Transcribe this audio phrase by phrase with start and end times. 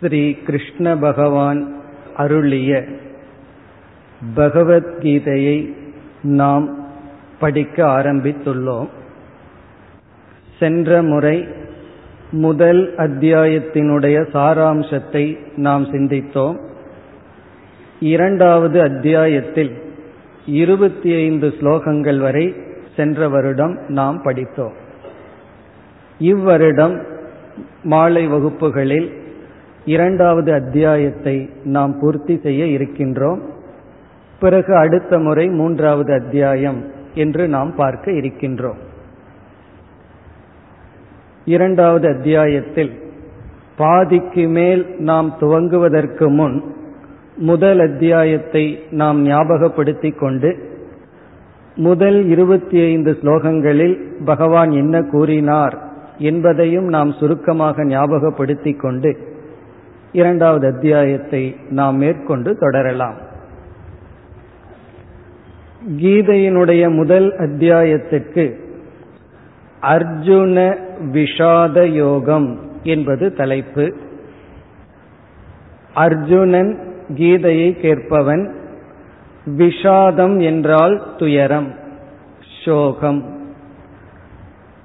[0.00, 1.80] ஸ்ரீ கிருஷ்ண பகவான்
[2.16, 2.84] அருளிய
[4.36, 5.74] பகவத்கீதையை
[6.22, 6.88] நாம்
[7.38, 8.88] படிக்க ஆரம்பித்துள்ளோம்.
[10.58, 11.48] சென்ற முறை
[12.30, 16.60] முதல் அத்தியாயத்தினுடைய சாராம்சத்தை நாம் சிந்தித்தோம்.
[18.00, 19.82] இரண்டாவது அத்தியாயத்தில்
[20.46, 22.54] இருபத்தி ஐந்து ஸ்லோகங்கள் வரை
[22.96, 24.72] சென்ற வருடம் நாம் படித்தோம்.
[26.18, 27.02] இவ்வருடம்
[27.82, 29.19] மாலை வகுப்புகளில்
[29.84, 33.38] இரண்டாவது அத்தியாயத்தை நாம் பூர்த்தி செய்ய இருக்கின்றோம்.
[34.40, 36.84] பிறகு அடுத்த முறை மூன்றாவது அத்தியாயம்
[37.14, 38.78] என்று நாம் பார்க்க இருக்கின்றோம்.
[41.44, 42.92] இரண்டாவது அத்தியாயத்தில்
[43.76, 46.74] பாதிக்கு மேல் நாம் துவங்குவதற்கு முன்
[47.36, 50.68] முதல் அத்தியாயத்தை நாம் ஞாபகப்படுத்திக் கொண்டு
[51.76, 55.78] முதல் இருபத்தி ஐந்து ஸ்லோகங்களில் பகவான் என்ன கூறினார்
[56.18, 59.29] என்பதையும் நாம் சுருக்கமாக ஞாபகப்படுத்திக் கொண்டு
[60.12, 63.14] இரண்டாவது அத்தியாயத்தை நாம் மேற்கொண்டு தொடரலாம்.
[65.96, 68.68] கீதையினுடைய முதல் அத்தியாயத்திற்கு
[69.82, 70.76] அர்ஜுன
[71.12, 73.94] விஷாத யோகம் என்பது தலைப்பு.
[75.94, 78.54] அர்ஜுனன் கீதையை கேட்பவன்
[79.58, 81.74] விஷாதம் என்றால் துயரம்
[82.64, 83.38] சோகம்.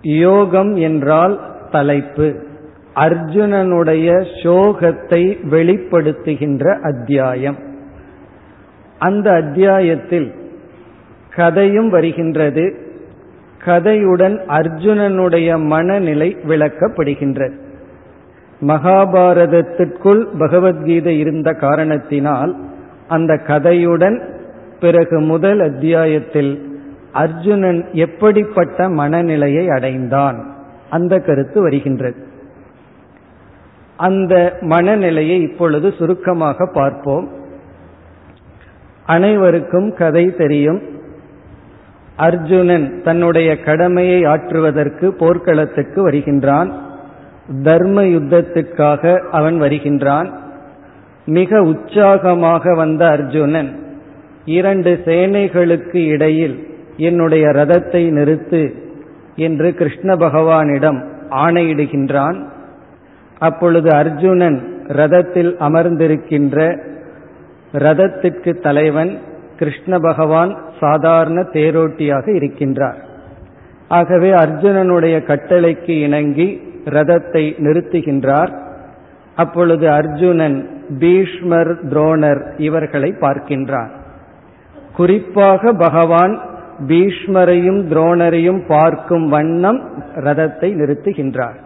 [0.02, 2.44] யோகம் என்றால் தலைப்பு.
[2.95, 7.55] அர்ஜுனனுடைய சோகத்தை வெளிப்படுத்துகின்ற அத்தியாயம்.
[8.99, 10.33] அந்த அத்தியாயத்தில்
[11.35, 12.75] கதையும் வருகின்றது.
[13.66, 17.53] கதையுடன் அர்ஜுனனுடைய மனநிலை விளக்கப்படுகின்றது.
[18.61, 22.55] மகாபாரதத்திற்குள் பகவத்கீதை இருந்த காரணத்தினால்
[23.07, 24.21] அந்த கதையுடன்
[24.79, 26.79] பிறகு முதல் அத்தியாயத்தில்
[27.11, 30.45] அர்ஜுனன் எப்படிப்பட்ட மனநிலையை அடைந்தான்?
[30.89, 32.33] அந்த கருத்து வருகின்றது.
[33.97, 37.29] அந்த மனநிலையை இப்பொழுது சுருக்கமாக பார்ப்போம்.
[39.05, 40.81] அனைவருக்கும் கதை தெரியும்.
[42.16, 46.73] அர்ஜுனன் தன்னுடைய கடமையை ஆற்றுவதற்கு போர்க்களத்துக்கு வருகின்றான்.
[47.63, 50.39] தர்ம யுத்தத்துக்காக அவன் வருகின்றான்.
[51.25, 53.84] மிக உற்சாகமாக வந்த அர்ஜுனன்
[54.45, 56.67] இரண்டு சேனைகளுக்கு இடையில்
[56.97, 58.75] என்னுடைய ரதத்தை நிறுத்து
[59.35, 62.53] என்று கிருஷ்ண பகவானிடம் ஆணையிடுகின்றான்.
[63.40, 66.79] அப்பொழுது அர்ஜுனன் ரதத்தில் அமர்ந்திருக்கின்ற
[67.72, 69.18] ரதத்திற்கு தலைவன்
[69.57, 72.96] கிருஷ்ண பகவான் சாதாரண தேரோட்டியாக இருக்கின்றார்.
[73.88, 78.51] ஆகவே அர்ஜுனனுடைய கட்டளைக்கு இணங்கி ரதத்தை நிறுத்துகின்றார்.
[79.35, 80.69] அப்பொழுது அர்ஜுனன்
[81.00, 83.90] பீஷ்மர் துரோணர் இவர்களை பார்க்கின்றார்.
[84.96, 86.40] குறிப்பாக பகவான்
[86.88, 91.63] பீஷ்மரையும் துரோணரையும் பார்க்கும் வண்ணம் ரதத்தை நிறுத்துகின்றார்.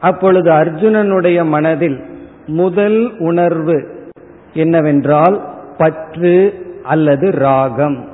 [0.00, 2.04] அப்பொழுது அர்ஜுனனுடைய மனதில்
[2.46, 4.08] முதல் உணர்வு
[4.52, 5.48] என்னவென்றால்
[5.78, 8.08] பற்று அல்லது ராகம்.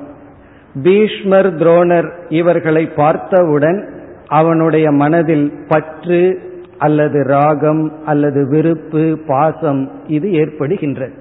[0.83, 3.89] பீஷ்மர் துரோணர் இவர்களை பார்த்தவுடன்
[4.27, 6.39] அவனுடைய மனதில் பற்று
[6.77, 11.13] அல்லது ராகம் அல்லது விருப்பு பாசம் இது ஏற்படுகின்றது.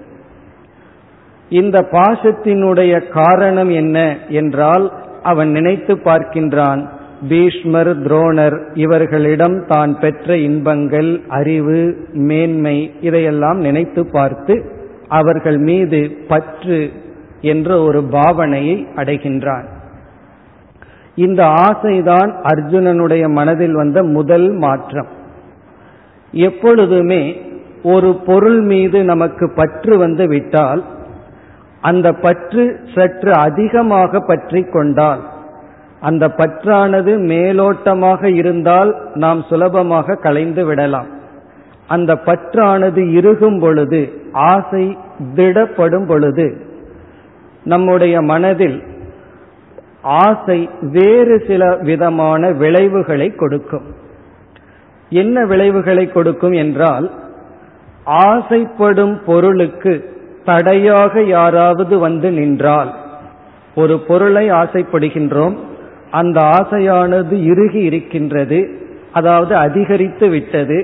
[1.49, 4.93] இந்த பாசத்தினுடைய காரணம் என்ன என்றால்
[5.23, 6.89] அவன் நினைத்து பார்க்கின்றான்
[7.29, 14.73] பீஷ்மர் துரோணர் இவர்களிடம் தான் பெற்ற இன்பங்கள் அறிவு மேன்மை இதையெல்லாம் நினைத்து பார்த்து
[15.09, 16.91] அவர்கள் மீது பற்று
[17.41, 19.65] என்ற ஒரு பாவனையை அடைகின்றான்
[21.15, 25.07] இந்த ஆசைதான் அர்ஜுனனுடைய மனதில் வந்த முதல் மாற்றம்.
[26.33, 27.41] எப்பொழுதுமே
[27.83, 30.85] ஒரு பொருள் மீது நமக்கு பற்று வந்து விட்டால்
[31.81, 35.33] அந்த பற்று சற்று அதிகமாக பற்றி கொண்டால்
[36.05, 41.11] அந்த பற்றானது மேலோட்டமாக இருந்தால் நாம் சுலபமாக கலைந்து விடலாம்.
[41.87, 44.01] அந்த பற்றானது இறுகும் பொழுது
[44.33, 44.85] ஆசை
[45.35, 46.47] திடப்படும் பொழுது
[47.65, 48.79] நம்முடைய மனதில்
[50.23, 50.59] ஆசை
[50.97, 53.87] வேறு சில விதமான விளைவுகளை கொடுக்கும்.
[55.23, 57.07] என்ன விளைவுகளை கொடுக்கும் என்றால்
[58.27, 59.95] ஆசைப்படும் பொருளுக்கு
[60.45, 62.91] தடையாக யாராவது வந்து நின்றால்
[63.75, 65.57] ஒரு பொருளை ஆசைப்படுகின்றோம்
[66.15, 68.59] அந்த ஆசையானது இறுகி இருக்கின்றது
[69.13, 70.79] அதாவது அதிகரித்து விட்டது.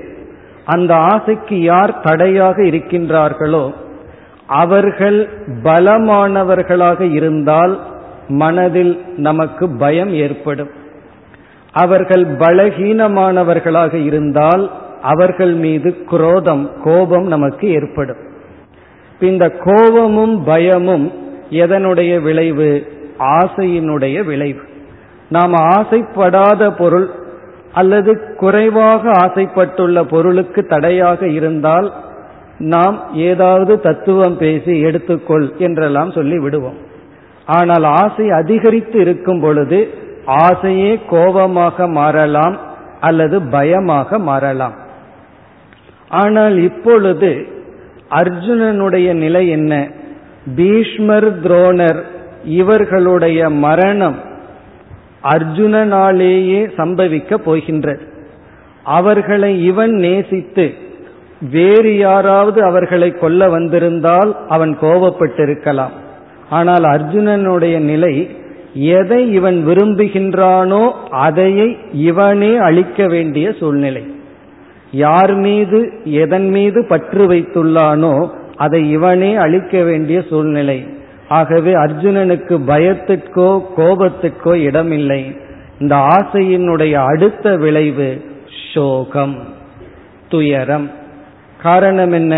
[0.65, 3.71] அந்த ஆசைக்கு யார் தடையாக இருக்கின்றார்களோ
[4.45, 5.19] அவர்கள்
[5.63, 7.79] பலமானவர்களாக இருந்தால்
[8.27, 10.69] மனதில் நமக்கு பயம் ஏற்படும்.
[11.71, 18.21] அவர்கள் பலகீனமானவர்களாக இருந்தால் அவர்கள் மீது குரோதம் கோபம் நமக்கு ஏற்படும்.
[19.21, 21.05] இந்த கோபமும் பயமும்
[21.49, 22.71] எதனுடைய விளைவு?
[23.19, 24.61] ஆசையினுடைய விளைவு.
[25.31, 27.09] நாம் ஆசைப்படாத பொருள்
[27.73, 31.87] அல்லது குறைவாக ஆசைப்பட்டுள்ள பொருளுக்கு தடையாக இருந்தால்
[32.73, 32.97] நாம்
[33.29, 36.79] ஏதாவது தத்துவம் பேசி எடுத்துக்கொள் என்றெல்லாம் சொல்லி விடுவோம்.
[37.45, 39.79] ஆனால் ஆசை அதிகரித்து இருக்கும் பொழுது
[40.25, 42.57] ஆசையே கோபமாக மாறலாம்
[42.99, 44.75] அல்லது பயமாக மாறலாம்.
[46.09, 47.31] ஆனால் இப்பொழுது
[48.09, 49.73] அர்ஜுனனுடைய நிலை என்ன?
[50.55, 52.01] பீஷ்மர் துரோணர்
[52.59, 54.17] இவர்களுடைய மரணம்
[55.23, 58.01] அர்ஜுனனாலேயே சம்பவிக்க போகின்றது
[58.83, 60.73] அவர்களை இவன் நேசித்து
[61.51, 65.91] வேறு யாராவது அவர்களை கொல்ல வந்திருந்தால் அவன் கோபப்பட்டிருக்கலாம்.
[66.49, 68.29] ஆனால் அர்ஜுனனுடைய நிலை
[68.73, 74.15] எதை இவன் விரும்புகின்றானோ அதையை இவனே அழிக்க வேண்டிய சூழ்நிலை.
[74.91, 80.85] யார் மீது எதன் மீது பற்று வைத்துள்ளானோ அதை இவனே அழிக்க வேண்டிய சூழ்நிலை.
[81.31, 85.21] ஆகவே அர்ஜுனனுக்கு பயத்திற்கோ கோபத்திற்கோ இடமில்லை.
[85.79, 88.09] இந்த ஆசையினுடைய அடுத்த விளைவு
[88.73, 89.35] சோகம்
[90.29, 90.87] துயரம்.
[91.61, 92.35] காரணம் என்ன?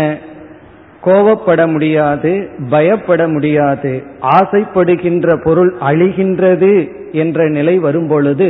[1.04, 2.30] கோபப்பட முடியாது
[2.70, 4.02] பயப்பட முடியாது.
[4.36, 6.72] ஆசைப்படுகின்ற பொருள் அழிகின்றது
[7.12, 8.48] என்ற நிலை வரும்பொழுது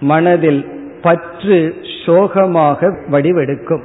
[0.00, 0.62] மனதில்
[1.02, 1.58] பற்று
[2.04, 3.84] சோகமாக வடிவெடுக்கும்.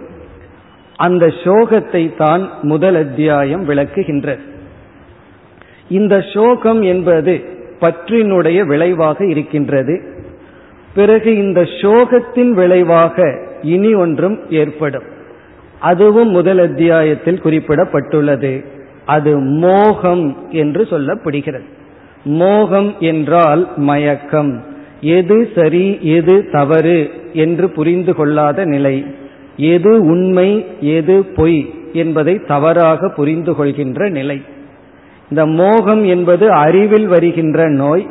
[0.95, 4.43] அந்த சோகத்தை தான் முதல் அத்தியாயம் விளக்குகின்றது.
[5.89, 7.41] இந்த சோகம் என்பது
[7.79, 10.01] பற்றினுடைய விளைவாக இருக்கின்றது.
[10.95, 15.03] பிறகு இந்த சோகத்தின் விளைவாக இனி ஒன்றும் ஏற்படும்.
[15.79, 18.65] அதுவும் முதல் அத்தியாயத்தில் குறிப்பிடப்பட்டுள்ளது.
[19.05, 21.65] அது மோகம் என்று சொல்லப்படுகிறது.
[22.23, 24.63] மோகம் என்றால் மயக்கம்.
[25.01, 29.05] எது சரி எது தவறு என்று புரிந்து கொள்ளாத நிலை.
[29.57, 34.41] எது உண்மை எது பொய் என்பதை தவறாக புரிந்து கொள்கின்ற நிலை.
[35.29, 38.07] இந்த மோகம் என்பது அறிவில் வருகின்ற நோய்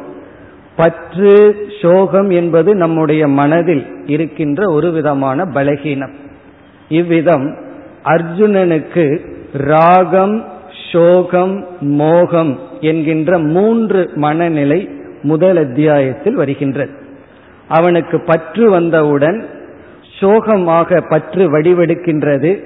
[0.77, 6.13] பற்று சோகம் என்பது நம்முடைய மனதில் இருக்கின்ற ஒரு விதமான பலகீனம்.
[6.89, 7.57] இவ்விதம்
[8.05, 10.45] அர்ஜுனனுக்கு ராகம்
[10.93, 14.89] சோகம் மோகம் என்கின்ற மூன்று மனநிலை
[15.23, 16.91] முதல் அத்தியாயத்தில் வருகின்றது.
[17.69, 19.47] அவனுக்கு பற்று வந்தவுடன்
[20.21, 22.63] சோகமாக பற்று வடிவெடுக்கின்றது.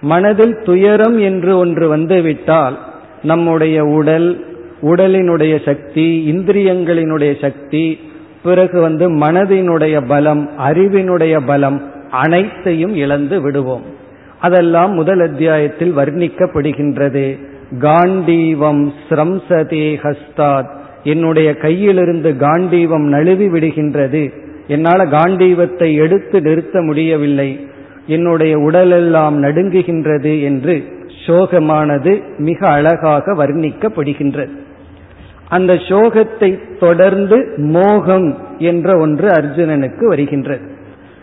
[0.00, 2.78] மனதில் துயரம் என்று ஒன்று வந்துவிட்டால்
[3.22, 4.46] நம்முடைய உடல்
[4.82, 7.98] உடலினுடைய சக்தி இந்திரியங்களினுடைய சக்தி
[8.42, 13.82] பிறகு வந்து மனதினுடைய பலம் அறிவினுடைய பலம் அனைத்தையும் இழந்து விடுவோம்.
[14.40, 17.38] அதெல்லாம் முதல் அத்தியாயத்தில் வர்ணிக்கப்படுகின்றது.
[17.78, 20.68] காண்டீவம் ஸ்ரம்சதே ஹஸ்தாத்.
[21.04, 24.32] என்னுடைய கையிலிருந்து காண்டீவம் நழுவி விடுகின்றது.
[24.68, 27.66] என்னால் காண்டீவத்தை எடுத்து நிறுத்த முடியவில்லை.
[28.06, 30.84] என்னுடைய உடலெல்லாம் நடுங்குகின்றது என்று
[31.28, 34.50] சோகமானது மிக அழகாக வர்ணிக்கப்படுகின்றது
[35.48, 40.76] அந்த சோகத்தை தொடர்ந்து மோகம் என்ற ஒன்று அர்ஜுனனுக்கு வருகின்றது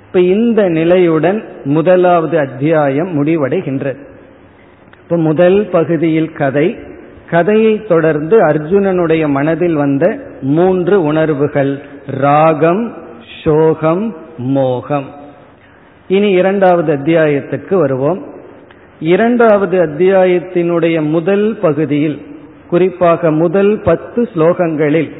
[0.05, 3.97] இப்ப இந்த நிலையுடன் முதலாவது அத்தியாயம் முடிவடைகின்றது
[5.01, 6.77] இப்ப முதல் பகுதியில் கதை.
[7.29, 11.81] கதையை தொடர்ந்து அர்ஜுனனுடைய மனதில் வந்த மூன்று உணர்வுகள்.
[12.05, 12.93] ராகம்
[13.43, 15.05] சோகம் மோகம்.
[16.07, 18.34] இனி இரண்டாவது அத்தியாயத்துக்கு வருவோம்.
[18.99, 22.21] இரண்டாவது அத்தியாயத்தினுடைய முதல் பகுதியில்
[22.69, 25.11] குறிப்பாக முதல் பத்து ஸ்லோகங்களில்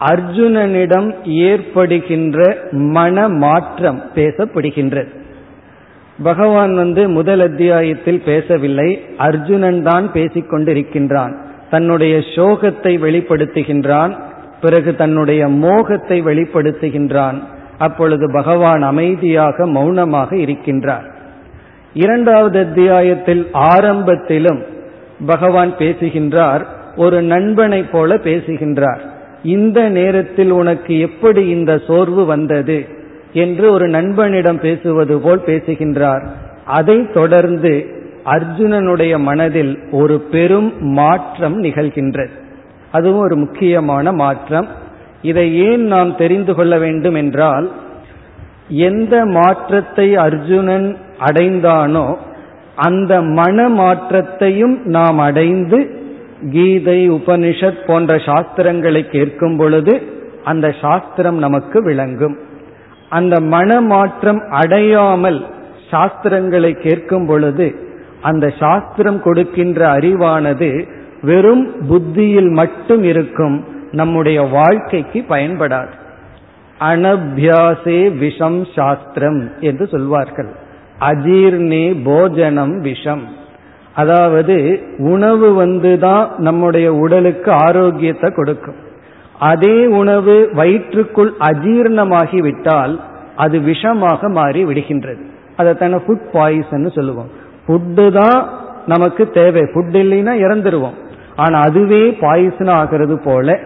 [0.00, 5.06] அர்ஜுனனிடம் ஏற்படுகின்ற மன மாற்றம் பேசப்படுகின்றது.
[6.22, 11.36] பகவான் வந்து முதல் அத்தியாயத்தில் பேசவில்லை அர்ஜுனன் தான் பேசிக்கொண்டிருக்கின்றான்.
[11.70, 14.16] தன்னுடைய சோகத்தை வெளிப்படுத்துகின்றான்
[14.60, 17.42] பிறகு தன்னுடைய மோகத்தை வெளிப்படுத்துகின்றான்.
[17.78, 21.14] அப்பொழுது பகவான் அமைதியாக மௌனமாக இருக்கின்றார்.
[21.96, 24.60] இரண்டாவது அத்தியாயத்தில் ஆரம்பத்திலும்
[25.26, 29.02] பகவான் பேசுகின்றார் ஒரு நண்பனை போல பேசுகின்றார்.
[29.42, 32.78] இந்த நேரத்தில் உனக்கு எப்படி இந்த சோர்வு வந்தது
[33.32, 36.24] என்று ஒரு நண்பனிடம் பேசுவது போல் பேசுகின்றார்.
[36.64, 37.72] அதை தொடர்ந்து
[38.24, 42.34] அர்ஜுனனுடைய மனதில் ஒரு பெரும் மாற்றம் நிகழ்கின்றது.
[42.92, 44.68] அதுவும் ஒரு முக்கியமான மாற்றம்.
[45.22, 47.70] இதை ஏன் நாம் தெரிந்து கொள்ள வேண்டும் என்றால்
[48.68, 52.16] எந்த மாற்றத்தை அர்ஜுனன் அடைந்தானோ
[52.76, 56.04] அந்த மன மாற்றத்தையும் நாம் அடைந்து
[56.50, 60.02] கீதை உபனிஷத் போன்ற சாஸ்திரங்களை கேட்கும் பொழுது
[60.44, 62.38] அந்த சாஸ்திரம் நமக்கு விளங்கும்.
[63.08, 65.44] அந்த மன மாற்றம் அடையாமல்
[65.90, 67.74] சாஸ்திரங்களை கேட்கும் பொழுது
[68.22, 70.88] அந்த சாஸ்திரம் கொடுக்கின்ற அறிவானது
[71.22, 75.94] வெறும் புத்தியில் மட்டும் இருக்கும் நம்முடைய வாழ்க்கைக்கு பயன்படாது.
[76.80, 80.64] அனபியாசே விஷம் சாஸ்திரம் என்று சொல்வார்கள்.
[81.00, 83.28] அஜீர்ணே போஜனம் விஷம்.
[83.94, 88.74] அதாவது உணவு வந்து தான் நம்முடைய உடலுக்கு ஆரோக்கியத்தை கொடுக்கும்.
[89.38, 93.00] அதே உணவு வயிற்றுக்குள் அஜீர்ணமாகி விட்டால்
[93.36, 95.22] அது விஷமாக மாறி விடுகின்றது.
[95.58, 97.30] அதைத்தான ஃபுட் பாய்சன் சொல்லுவோம்.
[97.66, 98.48] ஃபுட்டு தான்
[98.86, 99.60] நமக்கு தேவை.
[99.60, 100.94] ஃபுட் இல்லைன்னா இறந்துருவோம்.
[101.36, 103.60] ஆனால் அதுவே பாய்சன் ஆகிறது போல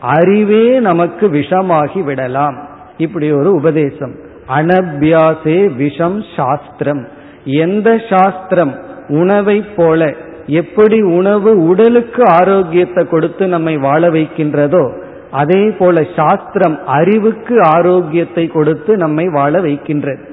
[0.00, 2.68] அறிவே நமக்கு விஷமாகி விடலாம்.
[2.96, 4.30] இப்படி ஒரு உபதேசம்.
[4.48, 7.08] அனபியாசே விஷம் சாஸ்திரம்.
[7.44, 8.74] எந்த சாஸ்திரம்?
[9.08, 10.14] உணவை போல.
[10.46, 19.28] எப்படி உணவு உடலுக்கு ஆரோக்கியத்தை கொடுத்து நம்மை வாழ வைக்கின்றதோ அதே போல சாஸ்திரம் அறிவுக்கு ஆரோக்கியத்தை கொடுத்து நம்மை
[19.28, 20.24] வாழ வைக்கின்றது.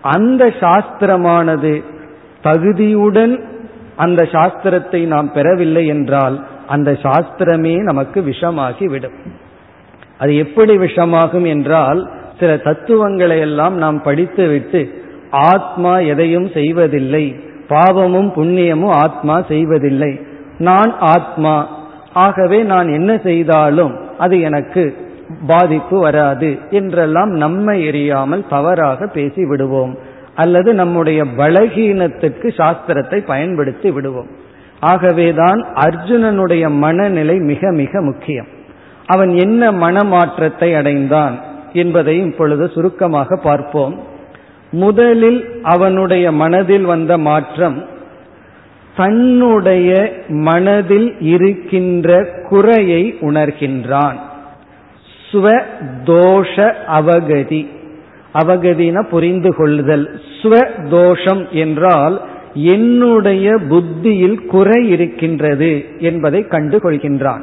[0.00, 1.82] அந்த சாஸ்திரமானது
[2.44, 3.40] தகுதியுடன்
[3.96, 9.12] அந்த சாஸ்திரத்தை நாம் பெறவில்லை என்றால் அந்த சாஸ்திரமே நமக்கு விஷமாகி விடும்
[10.18, 17.36] அது எப்படி விஷமாகும் என்றால் சில தத்துவங்களை எல்லாம் நாம் படித்துவிட்டு ஆத்மா எதையும் செய்வதில்லை.
[17.68, 20.20] பாவமும் புண்ணியமும் ஆத்மா செய்வதில்லை.
[20.58, 21.68] நான் ஆத்மா.
[22.12, 24.96] ஆகவே நான் என்ன செய்தாலும் அது எனக்கு
[25.46, 29.98] பாதிப்பு வராது என்றெல்லாம் நம்மை எரியாமல் தவறாக பேசி விடுவோம்
[30.34, 34.26] அல்லது நம்முடைய பலகீனத்துக்கு சாஸ்திரத்தை பயன்படுத்தி விடுவோம்.
[34.80, 38.46] ஆகவேதான் அர்ஜுனனுடைய மனநிலை மிக மிக முக்கியம்.
[39.06, 41.38] அவன் என்ன மனமாற்றத்தை அடைந்தான்?
[41.72, 44.00] என்பதை இப்பொழுது சுருக்கமாக பார்ப்போம்.
[44.70, 47.84] முதலில் அவனுடைய மனதில் வந்த மாற்றம்
[48.96, 54.16] தன்னுடைய மனதில் இருக்கின்ற குறையை உணர்கின்றான்.
[55.32, 57.66] ஸ்வதோஷ அவகதி.
[58.34, 60.20] அவகதின புரிந்து கொள்ளுதல்.
[60.42, 62.22] ஸ்வதோஷம் என்றால்
[62.54, 67.42] என்னுடைய புத்தியில் குறை இருக்கின்றது என்பதை கண்டு கொள்கின்றான்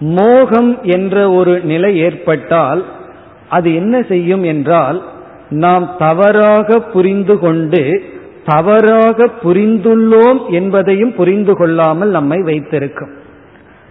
[0.00, 2.84] மோகம் என்ற ஒரு நிலை ஏற்பட்டால்
[3.50, 5.02] அது என்ன செய்யும் என்றால்
[5.48, 8.02] நாம் தவறாக புரிந்து கொண்டு
[8.44, 13.10] தவறாக புரிந்துள்ளோம் என்பதையும் புரிந்து கொள்ளாமல் நம்மை வைத்திருக்கும்.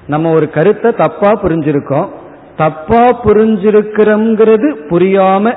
[0.07, 2.07] நம்ம ஒரு கருத்தை தப்பா புரிஞ்சிருக்கோம்.
[2.57, 5.53] தப்பா புரிஞ்சிருக்கிறோங்கிறது புரியாம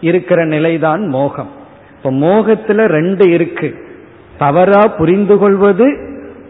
[0.00, 1.50] இருக்கிற நிலைதான் மோகம்.
[1.96, 3.74] இப்ப மோகத்துல ரெண்டு இருக்கு.
[4.38, 5.86] தவறா புரிந்து கொள்வது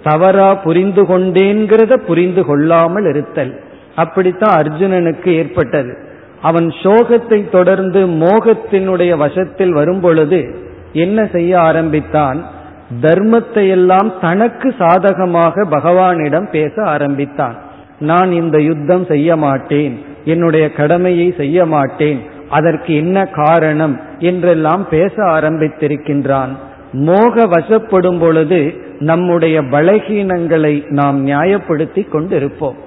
[0.02, 3.60] தவறா புரிந்து கொண்டேங்கிறத புரிந்து கொள்ளாமல் இருத்தல்.
[3.96, 6.09] அப்படித்தான் அர்ஜுனனுக்கு ஏற்பட்டது.
[6.42, 10.40] அவன் சோகத்தை தொடர்ந்து மோகத்தினுடைய வசத்தில் வரும்பொழுது
[10.92, 12.44] என்ன செய்ய ஆரம்பித்தான்?
[13.02, 17.56] தர்மத்தை எல்லாம் தனக்கு சாதகமாக பகவானிடம் பேச ஆரம்பித்தான்.
[17.98, 19.94] நான் இந்த யுத்தம் செய்ய மாட்டேன்
[20.24, 26.52] என்னுடைய கடமையை செய்ய மாட்டேன் அதற்கு என்ன காரணம் என்றெல்லாம் பேச ஆரம்பித்திருக்கின்றான்.
[26.92, 32.78] மோக வசப்படும் பொழுது நம்முடைய பலகீனங்களை நாம் நியாயப்படுத்தி கொண்டிருப்போம்.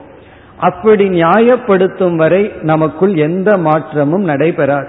[0.57, 4.87] அப்படி நியாயப்படுத்தும் வரை நமக்குள் எந்த மாற்றமும் நடைபெறாது.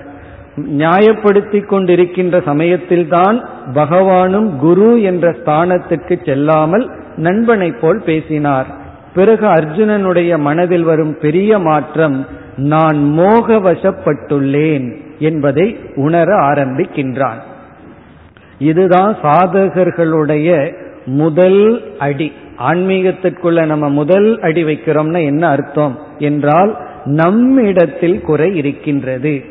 [0.57, 8.67] நியாயப்படுத்தி கொண்டிருக்கின்ற சமயத்தில்தான் பகவானும் குரு என்ற ஸ்தானத்துக்கு செல்லாமல் நண்பனை போல் பேசினார்.
[9.15, 17.41] பிறகு அர்ஜுனனுடைய மனதில் வரும் பெரிய மாற்றம் நான் மோகவசப்பட்டுள்ளேன் என்பதை உணர ஆரம்பிக்கின்றான்.
[18.59, 20.75] இதுதான் சாதகர்களுடைய
[21.07, 22.33] முதல் அடி.
[22.59, 25.99] ஆன்மீகத்திற்குள்ள நம்ம முதல் அடி வைக்கிறோம்னா என்ன அர்த்தம்?
[26.19, 29.45] என்றால் நம்மிடத்தில் குறை இருக்கின்றது.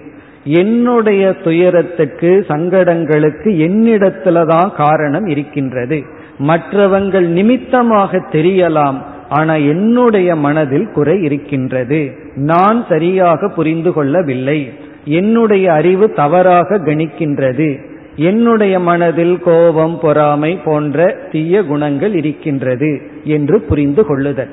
[0.44, 6.04] என்னுடைய துயரத்துக்கு சங்கடங்களுக்கு என்னிடத்துல தான் காரணம் இருக்கின்றது.
[6.38, 12.12] மற்றவங்கள் நிமித்தமாக தெரியலாம் ஆனா என்னுடைய மனதில் குறை இருக்கின்றது.
[12.36, 14.72] நான் சரியாக புரிந்து கொள்ளவில்லை.
[15.06, 17.93] என்னுடைய அறிவு தவறாக கணிக்கின்றது.
[18.16, 24.50] என்னுடைய மனதில் கோபம் பொறாமை போன்ற தீய குணங்கள் இருக்கின்றது என்று புரிந்து கொள்ளுதல்.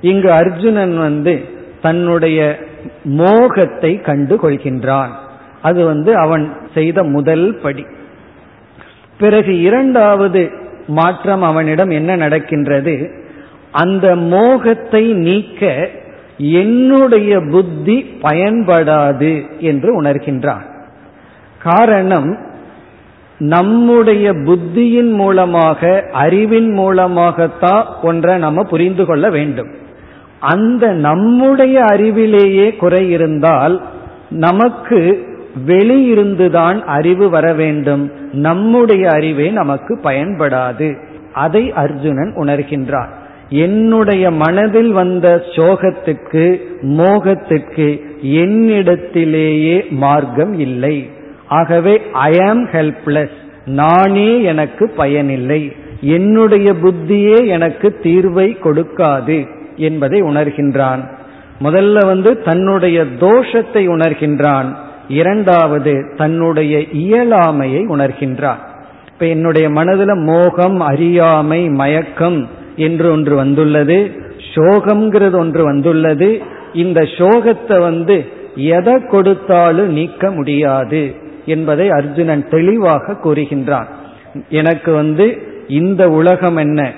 [0.00, 1.44] இங்கு அர்ஜுனன் வந்து
[1.82, 2.58] தன்னுடைய
[3.04, 5.08] மோகத்தை கண்டு கொள்கின்றான்.
[5.62, 7.86] அது வந்து அவன் செய்த முதல் படி.
[9.18, 10.50] பிறகு இரண்டாவது
[10.86, 13.10] மாற்றம் அவனிடம் என்ன நடக்கின்றது?
[13.70, 15.88] அந்த மோகத்தை நீக்க
[16.36, 20.64] என்னுடைய புத்தி பயன்படாது என்று உணர்கின்றான்.
[21.58, 22.48] காரணம்
[23.40, 29.68] நம்முடைய புத்தியின் மூலமாக அறிவின் மூலமாகத்தான் ஒன்றை நம்ம புரிந்து கொள்ள வேண்டும்.
[30.40, 33.82] அந்த நம்முடைய அறிவிலேயே குறை இருந்தால்
[34.30, 35.28] நமக்கு
[35.66, 38.10] வெளியிருந்துதான் அறிவு வர வேண்டும்.
[38.32, 40.96] நம்முடைய அறிவே நமக்கு பயன்படாது.
[41.32, 43.08] அதை அர்ஜுனன் உணர்கின்றான்.
[43.48, 51.10] என்னுடைய மனதில் வந்த சோகத்துக்கு மோகத்துக்கு என்னிடத்திலேயே மார்க்கம் இல்லை.
[51.50, 55.62] ஆகவே ஐ ஆம் ஹெல்ப்லெஸ் நானே எனக்கு பயனில்லை.
[56.00, 59.38] என்னுடைய புத்தியே எனக்கு தீர்வை கொடுக்காது
[59.76, 61.02] என்பதை உணர்கின்றான்.
[61.62, 64.68] முதல்ல வந்து தன்னுடைய தோஷத்தை உணர்கின்றான்.
[65.08, 68.60] இரண்டாவது தன்னுடைய இயலாமையை உணர்கின்றான்.
[69.12, 73.98] இப்ப என்னுடைய மனதில் மோகம் அறியாமை மயக்கம் என்று ஒன்று வந்துள்ளது.
[74.54, 76.42] சோகம்ங்கிறது ஒன்று வந்துள்ளது.
[76.72, 78.16] இந்த சோகத்தை வந்து
[78.54, 81.28] எதை கொடுத்தாலும் நீக்க முடியாது.
[81.46, 83.86] என்பதை அர்ஜுனன் தெளிவாக கூறுகின்றான்.
[84.48, 86.92] எனக்கு வந்து இந்த உலகம் என்ன?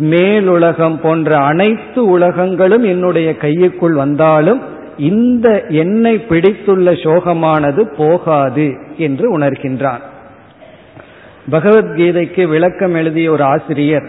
[0.00, 4.62] மேலுலகம் போன்ற அனைத்து உலகங்களும் என்னுடைய கையுக்குள் வந்தாலும்
[4.98, 10.00] இந்த என்னை பிடித்துள்ள சோகமானது போகாது என்று உணர்கின்றான்.
[11.50, 14.08] பகவத்கீதைக்கு விளக்கம் எழுதிய ஒரு ஆசிரியர்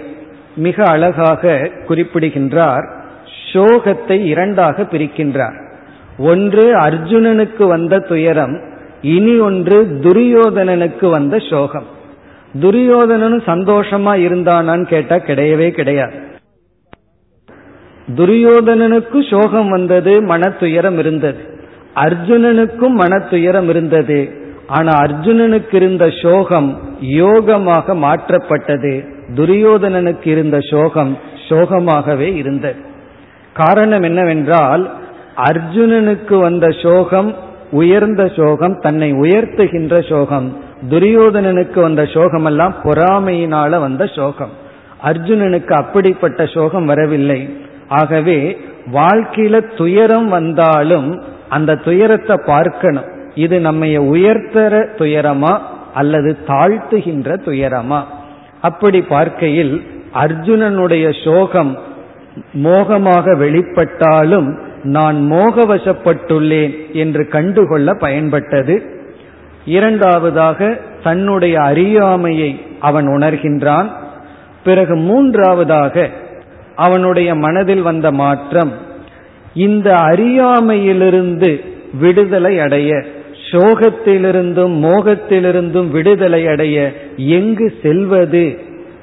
[0.55, 2.89] மிக அழகாக குறிப்பிடுகின்றார்.
[3.53, 5.62] சோகத்தை இரண்டாக பிரிக்கின்றார்.
[6.17, 8.62] ஒன்று அர்ஜுனனுக்கு வந்த துயரம்
[9.03, 11.86] இனி ஒன்று துரியோதனனுக்கு வந்த சோகம்.
[12.62, 16.13] துரியோதனனும் சந்தோஷமா இருந்தானான்னு கேட்டா கிடையவே கிடையாது.
[18.15, 21.38] துரியோதனனுக்கு சோகம் வந்தது மன துயரம் இருந்தது.
[21.95, 24.29] அர்ஜுனனுக்கும் மன துயரம் இருந்தது.
[24.67, 29.05] ஆனா அர்ஜுனனுக்கு இருந்த சோகம் யோகமாக மாற்றப்பட்டது.
[29.36, 31.17] துரியோதனனுக்கு இருந்த சோகம்
[31.50, 32.79] சோகமாகவே இருந்தது.
[33.53, 34.91] காரணம் என்னவென்றால்
[35.38, 40.47] அர்ஜுனனுக்கு வந்த சோகம் உயர்ந்த சோகம் தன்னை உயர்த்துகின்ற சோகம்
[40.89, 44.53] துரியோதனனுக்கு வந்த சோகம் எல்லாம் பொறாமையினால வந்த சோகம்.
[45.03, 47.39] அர்ஜுனனுக்கு அப்படிப்பட்ட சோகம் வரவில்லை.
[47.99, 48.39] ஆகவே
[48.93, 51.09] வாழ்க்கையில துயரம் வந்தாலும்
[51.49, 53.07] அந்த துயரத்தை பார்க்கணும்.
[53.35, 55.53] இது நம்ம உயர்த்தற துயரமா
[55.93, 57.99] அல்லது தாழ்த்துகின்ற துயரமா?
[58.61, 59.73] அப்படி பார்க்கையில்
[60.23, 61.71] அர்ஜுனனுடைய சோகம்
[62.65, 64.49] மோகமாக வெளிப்பட்டாலும்
[64.83, 68.81] நான் மோகவசப்பட்டுள்ளேன் என்று கண்டுகொள்ள பயன்பட்டது.
[69.65, 73.89] இரண்டாவதாக தன்னுடைய அறியாமையை அவன் உணர்கின்றான்.
[74.63, 76.09] பிறகு மூன்றாவதாக
[76.75, 78.71] அவனுடைய மனதில் வந்த மாற்றம்
[79.53, 81.65] இந்த அறியாமையிலிருந்து
[81.99, 83.03] விடுதலை அடைய
[83.51, 88.59] சோகத்திலிருந்தும் மோகத்திலிருந்தும் விடுதலை அடைய எங்கு செல்வது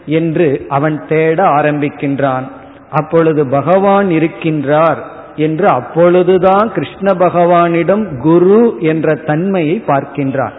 [0.06, 2.42] என்று அவன் தேட ஆரம்பிக்கின்றான்.
[2.90, 4.98] அப்பொழுது பகவான் இருக்கின்றார்.
[5.40, 10.56] என்று அப்பொழுதுதான் கிருஷ்ண பகவானிடம் குரு என்ற தன்மையை பார்க்கின்றான்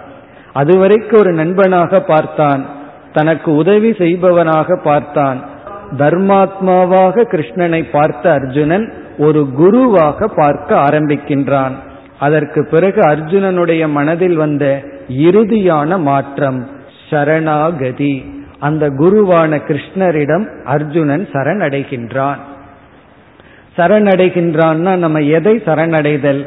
[0.56, 2.64] அதுவரைக்கு ஒரு நண்பனாக பார்த்தான்
[3.14, 5.40] தனக்கு உதவி செய்பவனாக பார்த்தான்
[5.98, 8.86] தர்மாத்மாவாக கிருஷ்ணனை பார்த்த அர்ஜுனன்
[9.18, 11.74] ஒரு குருவாக பார்க்க ஆரம்பிக்கின்றான்.
[12.20, 14.66] அதற்கு பிறகு அர்ஜுனனுடைய மனதில் வந்த
[15.28, 16.60] இறுதியான மாற்றம்
[17.10, 18.14] சரணாகதி.
[18.60, 22.42] அந்த குருவான கிருஷ்ணரிடம் அர்ஜுனன் சரணடைகின்றான்.
[23.78, 26.42] சரணடைகின்றான்னா நம்ம எதை சரணடைதல்?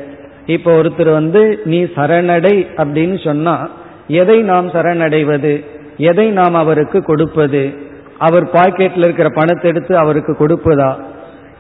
[0.47, 3.69] இப்போ ஒருத்தர் வந்து நீ சரணடை அப்படின்னு சொன்னா
[4.09, 5.65] எதை நாம் சரணடைவது?
[5.97, 7.75] எதை நாம் அவருக்கு கொடுப்பது?
[8.19, 10.91] அவர் பாக்கெட்ல இருக்கிற பணத்தை எடுத்து அவருக்கு கொடுப்பதா?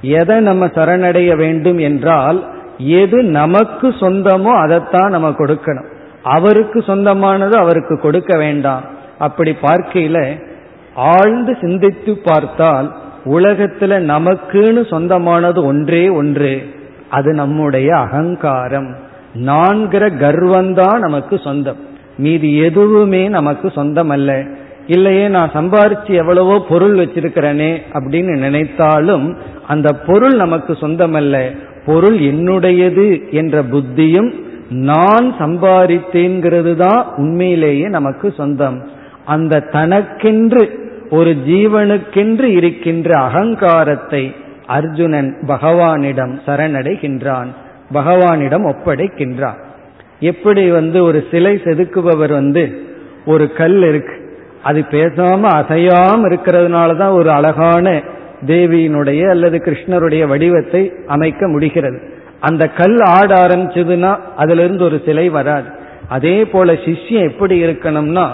[0.00, 2.38] எதை நம்ம சரணடைய வேண்டும் என்றால்
[2.78, 5.88] எது நமக்கு சொந்தமோ அதைத்தான் நம்ம கொடுக்கணும்.
[6.22, 8.84] அவருக்கு சொந்தமானது அவருக்கு கொடுக்க வேண்டாம்.
[9.18, 10.18] அப்படி பார்க்கையில
[10.94, 12.88] ஆழ்ந்து சிந்தித்து பார்த்தால்
[13.24, 16.62] உலகத்துல நமக்குன்னு சொந்தமானது ஒன்றே ஒன்று.
[17.10, 18.96] அது நம்முடைய அகங்காரம்.
[19.44, 21.76] நான்கிற கர்வம்தான் நமக்கு சொந்தம்.
[22.18, 24.44] மீதி எதுவுமே நமக்கு சொந்தம் அல்ல
[24.86, 31.56] இல்லையே நான் சம்பாரிச்சு எவ்வளவோ பொருள் வச்சிருக்கிறேனே அப்படின்னு நினைத்தாலும் அந்த பொருள் நமக்கு சொந்தமல்ல.
[31.86, 34.32] பொருள் என்னுடையது என்ற புத்தியும்
[34.70, 38.86] நான் சம்பாதித்தேங்கிறது தான் உண்மையிலேயே நமக்கு சொந்தம்.
[39.24, 44.34] அந்த தனக்கென்று ஒரு ஜீவனுக்கென்று இருக்கின்ற அகங்காரத்தை
[44.66, 47.46] அர்ஜுனன் பகவானிடம் சரணடைகின்றான்
[47.92, 49.58] பகவானிடம் ஒப்படைக்கின்றான்.
[50.20, 52.82] எப்படி வந்து ஒரு சிலை செதுக்குபவர் வந்து
[53.26, 58.02] ஒரு கல் இருக்கு அது பேசாம அசையாம இருக்கிறதுனால தான் ஒரு அழகான
[58.46, 62.00] தேவியினுடைய அல்லது கிருஷ்ணருடைய வடிவத்தை அமைக்க முடிகிறது.
[62.40, 65.66] அந்த கல் ஆட ஆரம்பிச்சதுன்னா அதுல இருந்து ஒரு சிலை வராது.
[66.08, 68.30] அதே போல சிஷ்யம் எப்படி இருக்கணும்னா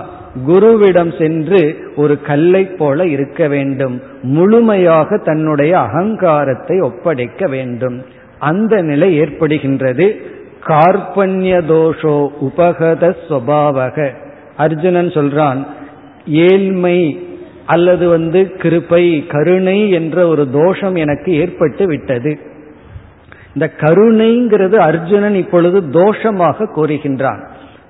[0.47, 4.03] குருவிடம் சென்று ஒரு கல்லை போல இருக்க வேண்டும்.
[4.23, 8.03] முழுமையாக தன்னுடைய அகங்காரத்தை ஒப்படைக்க வேண்டும்.
[8.38, 10.16] அந்த நிலை ஏற்படுகின்றது.
[10.66, 14.09] கார்பண்ய தோஷோ உபகத சுவாவக
[14.57, 15.66] அர்ஜுனன் சொல்றான்
[16.27, 17.29] ஏழ்மை
[17.66, 22.38] அல்லது வந்து கிருப்பை கருணை என்ற ஒரு தோஷம் எனக்கு ஏற்பட்டு விட்டது.
[23.55, 27.47] இந்த கருணைங்கிறது அர்ஜுனன் இப்பொழுது தோஷமாக கூறுகின்றான்.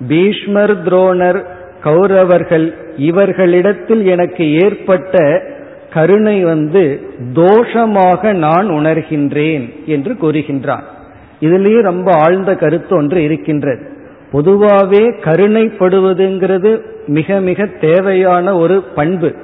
[0.08, 1.44] பீஷ்மர் துரோணர்
[1.84, 5.42] கௌரவர்கள் இவர்களிடத்தில் எனக்கு ஏற்பட்ட
[5.92, 7.00] கருணை வந்து
[7.34, 10.86] தோஷமாக நான் உணர்கின்றேன் என்று கூறுகின்றான்.
[11.40, 13.82] இதுலேயே ரொம்ப ஆழ்ந்த கருத்து ஒன்று இருக்கின்றது.
[14.32, 19.34] பொதுவாகவே கருணைப்படுவதுங்கிறது மிக மிக தேவையான ஒரு பண்பு.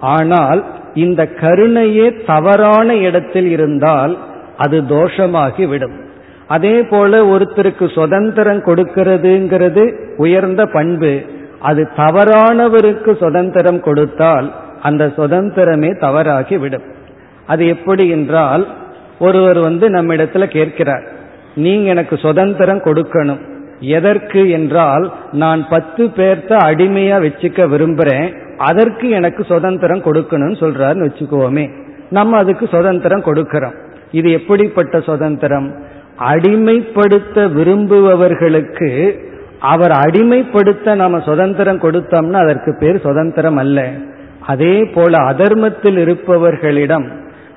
[0.00, 4.18] ஆனால் இந்த கருணையே தவறான இடத்தில் இருந்தால்
[4.56, 5.96] அது தோஷமாகி விடும்
[6.46, 9.84] அதே போல ஒருத்தருக்கு சுதந்திரம் கொடுக்கிறதுங்கிறது
[10.16, 11.12] உயர்ந்த பண்பு.
[11.60, 16.82] அது தவறானவருக்கு சுதந்திரம் கொடுத்தால் அந்த சுதந்திரமே தவறாகி விடும்
[17.46, 18.66] அது எப்படி என்றால்
[19.18, 21.14] ஒருவர் வந்து நம்ம இடத்துல கேட்கிறார்
[21.54, 23.38] நீங்க எனக்கு சுதந்திரம் கொடுக்கணும்.
[23.80, 28.34] எதற்கு என்றால் நான் பத்து பேர்த்த அடிமையா வச்சுக்க விரும்புறேன்.
[28.56, 31.70] அதற்கு எனக்கு சுதந்திரம் கொடுக்கணும்னு சொல்றாருன்னு வச்சுக்கோமே.
[32.10, 33.74] நம்ம அதுக்கு சுதந்திரம் கொடுக்கிறோம்.
[34.10, 35.74] இது எப்படிப்பட்ட சுதந்திரம்?
[36.18, 39.20] அடிமைப்படுத்த விரும்புபவர்களுக்கு
[39.60, 43.90] அவர் அடிமைப்படுத்த நாம சுதந்திரம் கொடுத்தோம்னா அதற்கு பேர் சுதந்திரம் அல்ல.
[44.40, 47.06] அதே போல அதர்மத்தில் இருப்பவர்களிடம்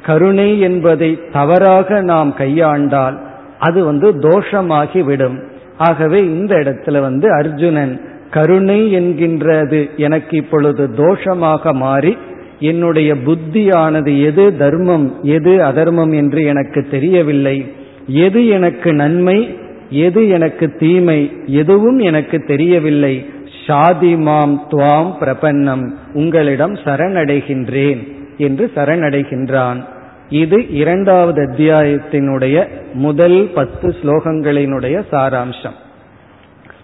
[0.05, 3.17] கருணை என்பதை தவறாக நாம் கையாண்டால்
[3.59, 5.39] அது வந்து தோஷமாகி விடும்
[5.77, 12.17] ஆகவே இந்த இடத்துல வந்து அர்ஜுனன் கருணை என்கின்றது எனக்கு இப்பொழுது தோஷமாக மாறி
[12.59, 17.73] என்னுடைய புத்தியானது எது தர்மம் எது அதர்மம் என்று எனக்கு தெரியவில்லை.
[18.07, 19.57] எது எனக்கு நன்மை
[19.89, 23.29] எது எனக்கு தீமை எதுவும் எனக்கு தெரியவில்லை.
[23.67, 29.83] ஷாதி மாம் துவாம் பிரபன்னம் உங்களிடம் சரணடைகின்றேன் என்று சரணடைகின்றான்.
[30.29, 35.77] இது இரண்டாவது அத்தியாயத்தினுடைய முதல் பத்து ஸ்லோகங்களினுடைய சாராம்சம்.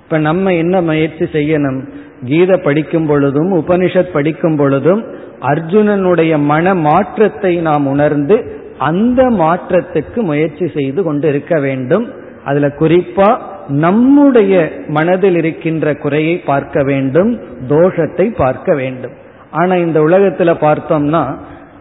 [0.04, 1.88] இப்ப நம்ம என்ன முயற்சி செய்யணும்?
[2.26, 5.04] கீத படிக்கும் பொழுதும் உபனிஷத் படிக்கும் பொழுதும்
[5.42, 12.24] அர்ஜுனனுடைய மன மாற்றத்தை நாம் உணர்ந்து அந்த மாற்றத்துக்கு முயற்சி செய்து கொண்டு இருக்க வேண்டும்.
[12.46, 19.12] அதுல குறிப்பா நம்முடைய மனதில் இருக்கின்ற குறையை பார்க்க வேண்டும் தோஷத்தை பார்க்க வேண்டும்.
[19.52, 21.36] ஆனா இந்த உலகத்துல பார்த்தோம்னா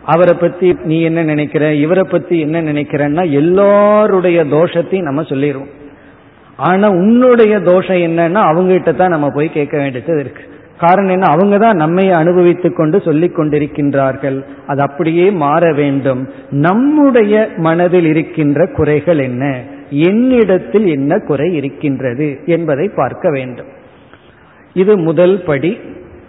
[0.05, 5.73] அவரை பத்தி நீ என்ன நினைக்கிற இவரை பத்தி என்ன நினைக்கிறன்னா எல்லாருடைய தோஷத்தையும் நம்ம சொல்லிடுவோம்
[6.57, 10.43] ஆனா உன்னுடைய தோஷம் என்னன்னா அவங்ககிட்ட தான் நம்ம போய் கேட்க வேண்டியது இருக்கு.
[10.79, 11.27] காரணம் என்ன?
[11.27, 14.45] அவங்க தான் நம்மை அனுபவித்துக் கொண்டு சொல்லிக் கொண்டிருக்கின்றார்கள்.
[14.67, 16.29] அது அப்படியே மாற வேண்டும்.
[16.51, 19.61] நம்முடைய மனதில் இருக்கின்ற குறைகள் என்ன?
[20.03, 23.67] என்னிடத்தில் என்ன குறை இருக்கின்றது என்பதை பார்க்க வேண்டும்.
[24.75, 25.79] இது முதல் படி.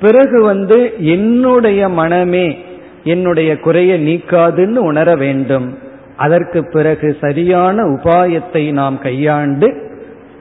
[0.02, 2.58] பிறகு வந்து என்னுடைய மனமே
[3.04, 5.78] என்னுடைய குறையை நீக்காதுன்னு உணர வேண்டும்.
[6.16, 9.84] அதற்கு பிறகு சரியான உபாயத்தை நாம் கையாண்டு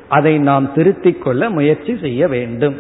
[0.09, 2.77] அதை நாம் திருத்திக் கொள்ள முயற்சி செய்ய வேண்டும்.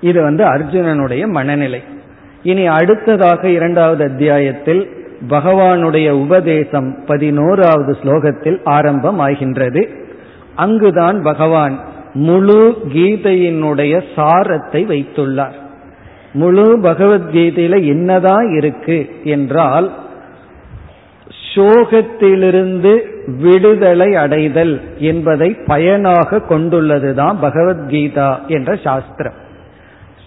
[0.00, 1.82] இது வந்து அர்ஜுனனுடைய மனநிலை.
[2.42, 9.88] இனி அடுத்ததாக இரண்டாவது அத்தியாயத்தில் பகவானுடைய உபதேசம் பதினோராவது ஸ்லோகத்தில் ஆரம்பம் ஆகின்றது
[10.54, 11.78] அங்குதான் பகவான்
[12.14, 15.56] முழு கீதையினுடைய சாரத்தை வைத்துள்ளார்.
[16.32, 19.92] முழு பகவத்கீதையில என்னதான் இருக்கு என்றால்
[21.54, 29.32] சோகத்திலிருந்து விடுதலை அடைதல் என்பதை பயனாக கொண்டுள்ளதுதான் பகவத்கீதா என்ற சாஸ்திரம்.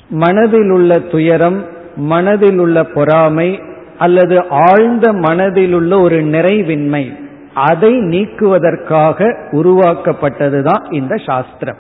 [0.10, 3.60] மனதில் உள்ள துயரம் மனதில் உள்ள பொறாமை
[3.98, 7.22] அல்லது ஆழ்ந்த மனதில் உள்ள ஒரு நிறைவின்மை
[7.54, 11.78] அதை நீக்குவதற்காக உருவாக்கப்பட்டதுதான் இந்த சாஸ்திரம்.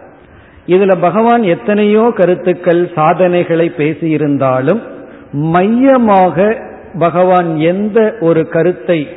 [0.67, 4.81] இதுல பகவான் எத்தனையோ கருத்துக்கள் சாதனைகளை பேசியிருந்தாலும்
[5.31, 6.63] மையமாக
[6.99, 9.07] பகவான் எந்த ஒரு கருத்தை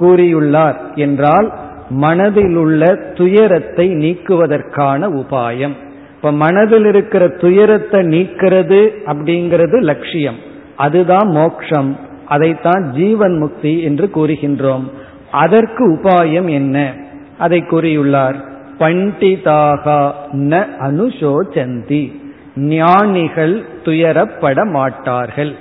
[0.00, 1.52] கூறியுள்ளார் என்றால்
[1.90, 5.72] மனதில் உள்ள துயரத்தை நீக்குவதற்கான உபாயம்.
[6.14, 10.36] இப்ப மனதில் இருக்கிற துயரத்தை நீக்கிறது அப்படிங்கிறது லட்சியம்.
[10.76, 11.98] அதுதான் மோக்ஷம்.
[12.28, 14.90] அதைத்தான் ஜீவன் முக்தி என்று கூறுகின்றோம்.
[15.30, 16.94] அதற்கு உபாயம் என்ன?
[17.38, 18.34] அதை கூறியுள்ளார்.
[18.78, 22.16] பண்டிதாக ந அனுசோச்சந்தி.
[22.56, 25.54] ஞானிகள் துயரப்பட மாட்டார்கள்.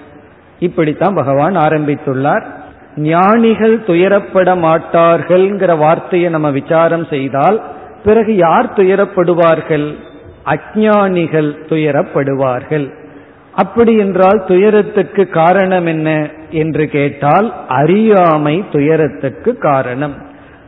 [0.60, 2.44] இப்படித்தான் பகவான் ஆரம்பித்துள்ளார்.
[2.98, 7.62] ஞானிகள் துயரப்பட மாட்டார்கள்ங்கிற வார்த்தையை நம்ம விசாரம் செய்தால்
[8.04, 9.96] பிறகு யார் துயரப்படுவார்கள்?
[10.46, 13.07] அஜானிகள் துயரப்படுவார்கள்.
[13.58, 16.10] அப்படி என்றால் துயரத்துக்கு காரணம் என்ன
[16.52, 20.16] என்று கேட்டால் அறியாமை துயரத்துக்கு காரணம்.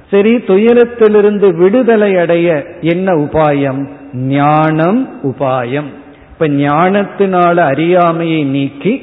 [0.09, 3.81] சரி துயரத்திலிருந்து விடுதலை அடைய என்ன உபாயம்?
[4.13, 5.89] ஞானம் உபாயம்.
[6.31, 8.93] இப்ப ஞானத்தினால அறியாமையை நீக்கி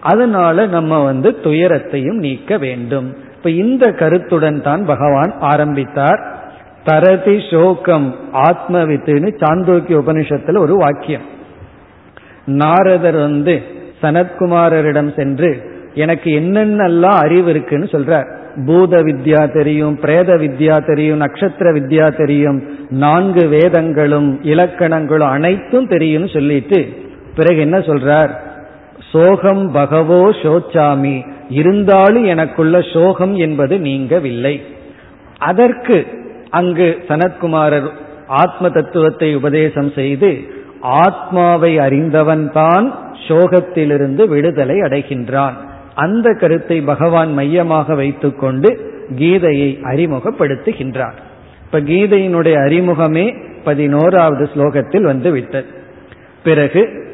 [0.00, 3.08] அதனால நம்ம வந்து துயரத்தையும் நீக்க வேண்டும்.
[3.36, 6.20] இப்ப இந்த கருத்துடன் தான் பகவான் ஆரம்பித்தார்.
[6.84, 8.08] தரதி சோகம்
[8.48, 11.38] ஆத்மவித்துன்னு சாந்தோக்கிய உபனிஷத்துல ஒரு வாக்கியம்.
[12.58, 13.54] நாரதர் வந்து
[14.02, 15.50] சனத்குமாரரிடம் சென்று
[15.94, 18.28] எனக்கு என்னென்னலாம் அறிவு இருக்குன்னு சொல்றார்.
[18.66, 22.58] பூத வித்யா தெரியும் பிரேத வித்யா தெரியும் நட்சத்திர வித்யா தெரியும்
[23.02, 26.80] நான்கு வேதங்களும் இலக்கணங்களும் அனைத்தும் தெரியும்னு சொல்லிட்டு
[27.34, 28.32] பிறகு என்ன சொல்றார்?
[29.12, 31.16] சோகம் பகவோ சோச்சாமி
[31.48, 34.54] இருந்தாலும் எனக்குள்ள சோகம் என்பது நீங்கவில்லை.
[35.38, 36.06] அதற்கு
[36.50, 37.88] அங்கு சனத்குமாரர்
[38.26, 40.30] ஆத்ம தத்துவத்தை உபதேசம் செய்து
[40.80, 42.92] ஆத்மாவை அறிந்தவன்தான்
[43.28, 45.52] சோகத்திலிருந்து விடுதலை அடைகின்றான்.
[45.94, 48.80] அந்த கருத்தை பகவான் மையமாக வைத்துக்கொண்டு
[49.16, 51.16] கீதையை அறிமுகப்படுத்துகின்றார்.
[51.64, 55.66] இப்ப கீதையினுடைய அறிமுகமே பதினோராவது ஸ்லோகத்தில் வந்து விட்டது
[56.44, 57.08] பிறகு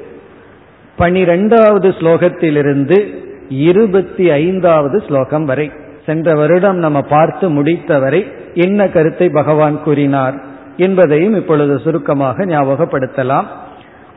[0.97, 3.15] பனிரெண்டாவது ஸ்லோகத்திலிருந்து
[3.49, 5.73] இருபத்தி ஐந்தாவது ஸ்லோகம் வரை
[6.07, 10.35] சென்ற வருடம் நம்ம பார்த்து முடித்தவரை என்ன கருத்தை பகவான் கூறினார்?
[10.77, 13.45] என்பதையும் இப்பொழுது சுருக்கமாக ஞாபகப்படுத்தலாம்.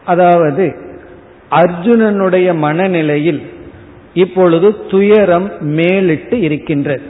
[0.05, 0.75] அதாவது
[1.51, 3.41] அர்ஜுனனுடைய மனநிலையில்
[4.13, 7.01] இப்பொழுது துயரம் மேலிட்டு இருக்கின்றது.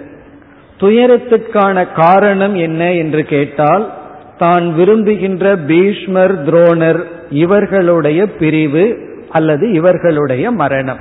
[0.80, 3.94] துயரத்திற்கான காரணம் என்ன என்று கேட்டால்
[4.38, 8.86] தான் விரும்புகின்ற பீஷ்மர் துரோணர் இவர்களுடைய பிரிவு
[9.30, 11.00] அல்லது இவர்களுடைய மரணம்.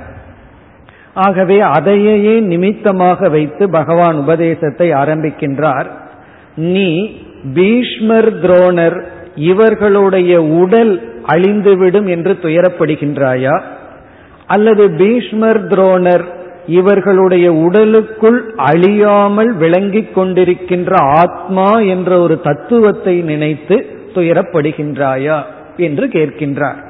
[1.13, 5.87] ஆகவே அதையே நிமித்தமாக வைத்து பகவான் உபதேசத்தை ஆரம்பிக்கின்றார்.
[6.55, 6.89] நீ
[7.43, 9.03] பீஷ்மர் துரோணர்
[9.35, 13.61] இவர்களுடைய உடல் அழிந்துவிடும் என்று துயரப்படுகின்றாயா?
[14.47, 16.23] அல்லது பீஷ்மர் துரோணர்
[16.65, 25.41] இவர்களுடைய உடலுக்குள் அழியாமல் விளங்கிக் கொண்டிருக்கின்ற ஆத்மா என்ற ஒரு தத்துவத்தை நினைத்து துயரப்படுகின்றாயா
[25.77, 26.87] என்று கேட்கின்றார்.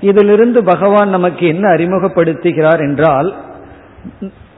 [0.00, 3.34] இதிலிருந்து பகவான் நமக்கு என்ன அறிமுகப்படுத்துகிறார் என்றால்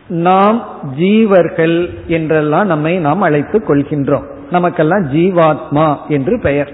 [0.09, 0.65] நாம்
[0.99, 4.33] ஜீவர்கள் என்றெல்லாம் நம்மை நாம் அழைத்துக் கொள்கின்றோம்.
[4.51, 6.73] நமக்கெல்லாம் ஜீவாத்மா என்று பெயர்.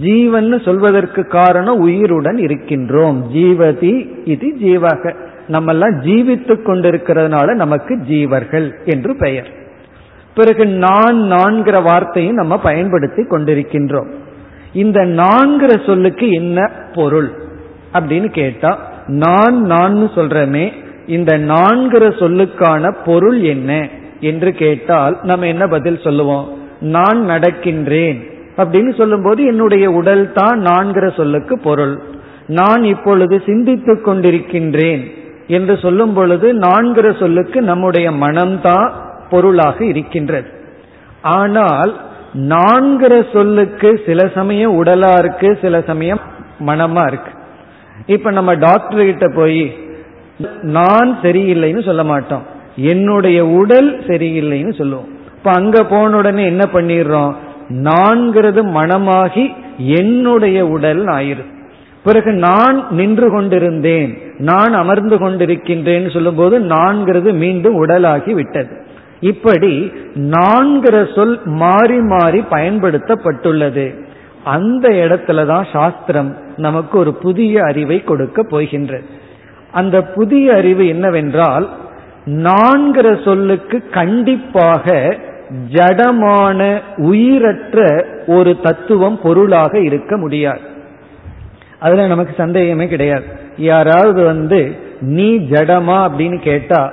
[0.00, 3.26] ஜீவன் சொல்வதற்கு காரணம் உயிருடன் இருக்கின்றோம்.
[3.26, 5.14] ஜீவதி இது ஜீவக.
[5.48, 9.48] நம்மெல்லாம் ஜீவித்துக் கொண்டிருக்கிறதுனால நமக்கு ஜீவர்கள் என்று பெயர்.
[10.34, 14.08] பிறகு நான் நான்கிற வார்த்தையும் நம்ம பயன்படுத்தி கொண்டிருக்கின்றோம்.
[14.72, 17.30] இந்த நான்கிற சொல்லுக்கு என்ன பொருள்
[17.92, 20.72] அப்படின்னு கேட்டா நான் நான் சொல்றமே
[21.06, 23.88] இந்த நான்கிற சொல்லுக்கான பொருள் என்ன
[24.20, 26.59] என்று கேட்டால் நம்ம என்ன பதில் சொல்லுவோம்?
[26.80, 32.00] நான் நடக்கின்றேன் அப்படின்னு சொல்லும்போது என்னுடைய உடல் தான் நான்கிற சொல்லுக்கு பொருள்.
[32.46, 35.02] நான் இப்பொழுது சிந்தித்துக் கொண்டிருக்கின்றேன்
[35.46, 38.90] என்று சொல்லும் பொழுது நான்கிற சொல்லுக்கு நம்முடைய மனம்தான்
[39.30, 40.48] பொருளாக இருக்கின்றது.
[41.22, 41.96] ஆனால்
[42.34, 46.20] நான்கிற சொல்லுக்கு சில சமயம் உடலா இருக்கு சில சமயம்
[46.66, 47.32] மனமா இருக்கு.
[48.06, 49.76] இப்ப நம்ம டாக்டர் கிட்ட போய்
[50.62, 52.42] நான் சரியில்லைன்னு சொல்ல மாட்டோம்.
[52.76, 55.18] என்னுடைய உடல் சரியில்லைன்னு சொல்லுவோம்.
[55.40, 57.34] இப்ப அங்க போன உடனே என்ன பண்ணிடுறோம்?
[57.68, 61.44] நான்கிறது மனமாகி என்னுடைய உடல் ஆயிரு.
[62.04, 64.18] பிறகு நான் நின்று கொண்டிருந்தேன்.
[64.38, 68.84] நான் அமர்ந்து கொண்டிருக்கின்றேன் சொல்லும்போது நான்கிறது மீண்டும் உடலாகி விட்டது.
[69.20, 74.04] இப்படி நான்கிற சொல் மாறி மாறி பயன்படுத்தப்பட்டுள்ளது.
[74.44, 79.04] அந்த இடத்துலதான் சாஸ்திரம் நமக்கு ஒரு புதிய அறிவை கொடுக்க போகின்றது.
[79.72, 81.68] அந்த புதிய அறிவு என்னவென்றால்
[82.26, 85.18] நான்கிற சொல்லுக்கு கண்டிப்பாக
[85.72, 90.60] ஜடமான உயிரற்ற ஒரு தத்துவம் பொருளாக இருக்க முடியாது.
[91.78, 93.24] அதுல நமக்கு சந்தேகமே கிடையாது.
[93.56, 96.10] யாராவது வந்து நீ ஜடமா?
[96.10, 96.92] அப்படின்னு கேட்டா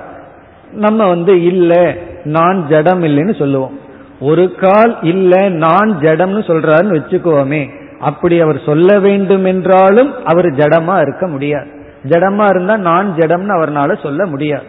[0.71, 3.79] நம்ம வந்து இல்ல நான் ஜடம் இல்லைன்னு சொல்லுவோம்.
[4.19, 11.27] ஒரு கால் இல்ல நான் ஜடம்னு சொல்றாருன்னு வச்சுக்குவோமே அப்படி அவர் சொல்ல வேண்டும் என்றாலும் அவர் ஜடமா இருக்க
[11.27, 11.67] முடியாது.
[12.03, 14.65] ஜடமா இருந்தா நான் ஜடம்னு அவர்னால சொல்ல முடியாது.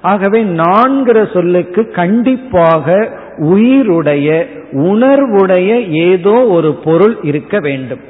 [0.00, 8.00] ஆகவே நான்கிற சொல்லுக்கு கண்டிப்பாக உயிருடைய உணர்வுடைய ஏதோ ஒரு பொருள் இருக்க வேண்டும்.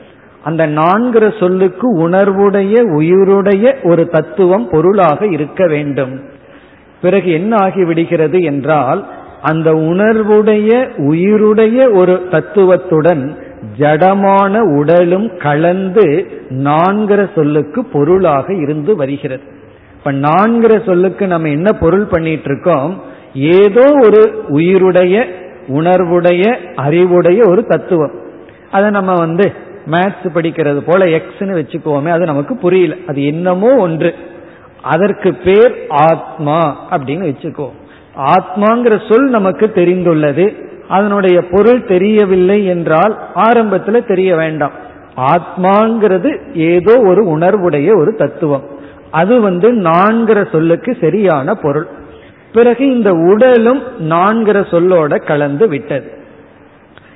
[0.45, 6.21] அந்த நான்கிற சொல்லுக்கு உணர்வுடைய உயிருடைய ஒரு தத்துவம் பொருளாக இருக்க வேண்டும்.
[7.03, 9.07] பிறகு என்ன ஆகிவிடுகிறது என்றால்
[9.43, 13.37] அந்த உணர்வுடைய உயிருடைய ஒரு தத்துவத்துடன்
[13.79, 19.43] ஜடமான உடலும் கலந்து நான்கிற சொல்லுக்கு பொருளாக இருந்து வருகிறது.
[19.99, 23.03] இப்ப நான்கிற சொல்லுக்கு நம்ம என்ன பொருள் பண்ணிட்டு இருக்கோம்?
[23.35, 25.25] ஏதோ ஒரு உயிருடைய
[25.69, 28.11] உணர்வுடைய அறிவுடைய ஒரு தத்துவம்.
[28.71, 29.53] அதை நம்ம வந்து
[29.91, 32.95] மேத்ஸ் படிக்கிறது போல எக்ஸ்னு வச்சுக்கோமே அது நமக்கு புரியல.
[33.07, 34.15] அது என்னமோ ஒன்று.
[34.83, 37.69] அதற்கு பேர் ஆத்மா அப்படின்னு வச்சுக்கோ.
[38.17, 40.71] ஆத்மாங்கிற சொல் நமக்கு தெரிந்துள்ளது.
[40.89, 44.73] அதனுடைய பொருள் தெரியவில்லை என்றால் ஆரம்பத்தில் தெரிய வேண்டாம்.
[45.17, 48.63] ஆத்மாங்கிறது ஏதோ ஒரு உணர்வுடைய ஒரு தத்துவம்.
[49.11, 51.87] அது வந்து நான்கிற சொல்லுக்கு சரியான பொருள்.
[52.53, 56.13] பிறகு இந்த உடலும் நான்கிற சொல்லோட கலந்து விட்டது.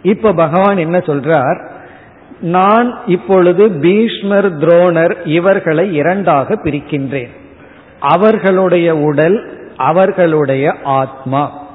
[0.03, 1.66] இப்ப பகவான் என்ன சொல்றார்?
[2.40, 7.29] நான் இப்பொழுது பீஷ்மர் துரோணர் இவர்களை இரண்டாக பிரிக்கின்றேன்.
[8.01, 11.66] அவர்களுடைய உடல் அவர்களுடைய ஆத்மா.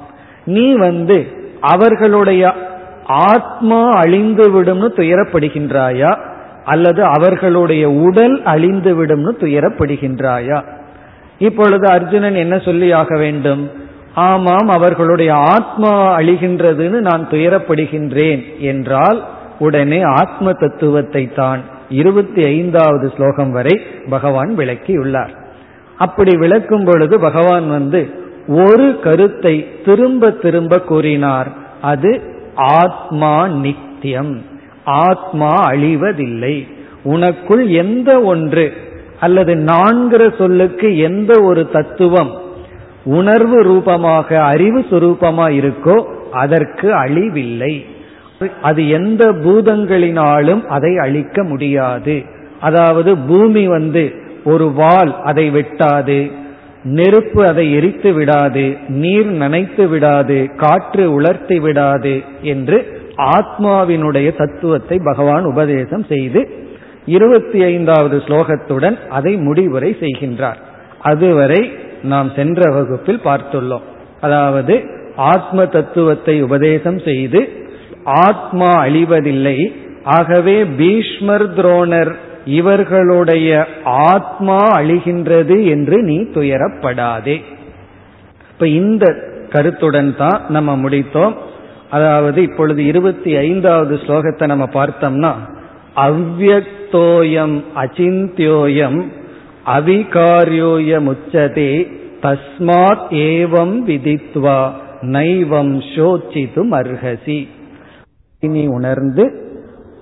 [0.44, 1.26] நீ வந்து
[1.60, 2.52] அவர்களுடைய
[3.04, 6.18] ஆத்மா அழிந்து விடும்னு துயரப்படுகின்றாயா?
[6.64, 10.80] அல்லது அவர்களுடைய உடல் அழிந்து விடும்னு துயரப்படுகின்றாயா?
[11.42, 13.62] இப்பொழுது அர்ஜுனன் என்ன சொல்லி ஆக வேண்டும்?
[14.14, 19.20] ஆமாம் அவர்களுடைய ஆத்மா அழிகின்றதுன்னு நான் துயரப்படுகின்றேன் என்றால்
[19.58, 23.74] உடனே ஆத்ம தத்துவத்தை தான் இருபத்தி ஐந்தாவது ஸ்லோகம் வரை
[24.10, 25.32] பகவான் விளக்கியுள்ளார்.
[25.98, 28.00] அப்படி விளக்கும் பொழுது பகவான் வந்து
[28.48, 31.50] ஒரு கருத்தை திரும்ப திரும்ப கூறினார்.
[31.82, 32.10] அது
[32.54, 34.34] ஆத்மா நித்தியம்.
[34.84, 36.56] ஆத்மா அழிவதில்லை.
[37.04, 38.64] உனக்குள் எந்த ஒன்று
[39.24, 42.32] அல்லது நான்கிற சொல்லுக்கு எந்த ஒரு தத்துவம்
[43.18, 45.96] உணர்வு ரூபமாக அறிவு சுரூபமா இருக்கோ
[46.42, 47.74] அதற்கு அழிவில்லை.
[48.62, 52.16] அது எந்த பூதங்களினாலும் அதை அழிக்க முடியாது.
[52.60, 54.04] அதாவது பூமி வந்து
[54.44, 56.20] ஒரு வால் அதை வெட்டாது
[56.98, 58.64] நெருப்பு அதை எரித்து விடாது
[59.02, 62.14] நீர் நனைத்து விடாது காற்று உலர்த்தி விடாது
[62.52, 62.78] என்று
[63.36, 66.40] ஆத்மாவினுடைய தத்துவத்தை பகவான் உபதேசம் செய்து
[67.06, 70.56] இருபத்தி ஐந்தாவது ஸ்லோகத்துடன் அதை முடிவுரை செய்கின்றார்.
[71.00, 73.86] அதுவரை நாம் சென்ற வகுப்பில் பார்த்துள்ளோம்.
[74.20, 74.82] அதாவது
[75.16, 77.48] ஆத்ம தத்துவத்தை உபதேசம் செய்து
[78.04, 79.72] ஆத்மா அழிவதில்லை
[80.04, 82.12] ஆகவே பீஷ்மர் துரோணர்
[82.44, 87.42] இவர்களுடைய ஆத்மா அழிகின்றது என்று நீ துயரப்படாதே.
[88.50, 89.16] இப்ப இந்த
[89.50, 91.34] கருத்துடன் தான் நம்ம முடித்தோம்.
[91.90, 95.32] அதாவது இப்பொழுது இருபத்தி ஐந்தாவது ஸ்லோகத்தை நம்ம பார்த்தோம்னா
[95.96, 99.04] அவ்வக்தோயம் அச்சிந்தியோயம்
[99.66, 101.86] அவிகாரியோயம் உச்சதே
[102.22, 107.48] தஸ்மாத் ஏவம் விதித்வா நைவம் சோச்சிதும் அர்ஹசி
[108.40, 109.24] இனி உணர்ந்து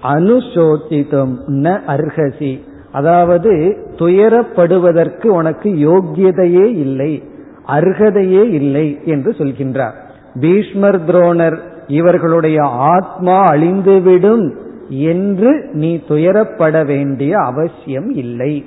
[0.02, 2.60] அனுசோச்சித்தும் ந அர்ஹசி.
[2.92, 7.22] அதாவது துயரப்படுவதற்கு உனக்கு யோக்கியதையே இல்லை
[7.66, 9.94] அர்ஹதையே இல்லை என்று சொல்கின்றார்.
[10.40, 14.54] பீஷ்மர் துரோணர் இவர்களுடைய ஆத்மா அழிந்துவிடும்
[14.90, 18.64] என்று நீ துயரப்பட வேண்டிய அவசியம் இல்லை.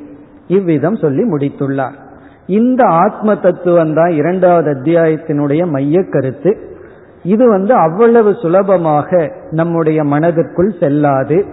[0.47, 1.91] இவ்விதம் சொல்லி முடித்துள்ளார்.
[2.47, 6.57] இந்த ஆத்ம தத்துவம் தான் இரண்டாவது அத்தியாயத்தினுடைய மைய கருத்து.
[7.23, 11.45] இது வந்து அவ்வளவு சுலபமாக நம்முடைய மனதிற்குள் செல்லாது.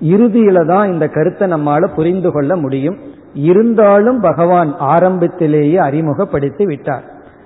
[0.00, 2.98] இறுதியில தான் இந்த கருத்தை நம்மால புரிந்து கொள்ள முடியும்.
[3.34, 7.02] இருந்தாலும் பகவான் ஆரம்பத்திலேயே அறிமுகப்படுத்தி விட்டார்.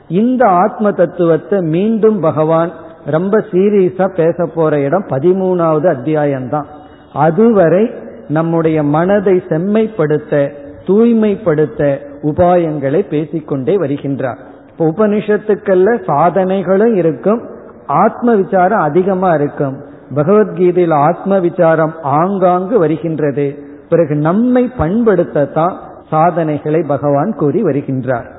[0.08, 2.72] இந்த ஆத்ம தத்துவத்தை மீண்டும் பகவான்
[3.06, 6.64] ரொம்ப சீரியஸா பேச போற இடம் பதிமூணாவது அத்தியாயம்தான்.
[7.12, 7.90] அதுவரை
[8.28, 10.50] நம்முடைய மனதை செம்மைப்படுத்த
[10.86, 14.36] தூய்மைப்படுத்த உபாயங்களை பேசிக்கொண்டே வருகின்றார்.
[14.70, 17.42] இப்போ உபனிஷத்துக்கள்ல சாதனைகளும் இருக்கும்
[17.86, 19.80] ஆத்ம விசாரம் அதிகமா இருக்கும்.
[20.14, 23.58] பகவத்கீதையில் ஆத்ம விசாரம் ஆங்காங்கு வருகின்றது.
[23.88, 25.72] பிறகு நம்மை பண்படுத்தத்தான்
[26.10, 28.30] சாதனைகளை பகவான் கூறி வருகின்றார்.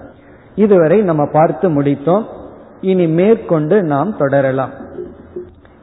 [0.55, 2.23] இதுவரை நம்ம பார்த்து முடித்தோம்.
[2.85, 4.69] இனி மேற்கொண்டு நாம் தொடரலாம்.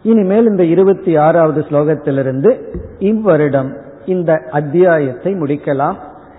[0.02, 2.60] இனிமேல் இந்த இருபத்தி ஆறாவது ஸ்லோகத்திலிருந்து
[2.98, 5.96] இவ்வருடம் இந்த அத்தியாயத்தை முடிக்கலாம்.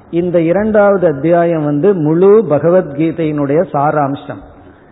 [0.09, 4.41] இந்த இரண்டாவது அத்தியாயம் வந்து முழு பகவத்கீதையினுடைய சாராம்சம்.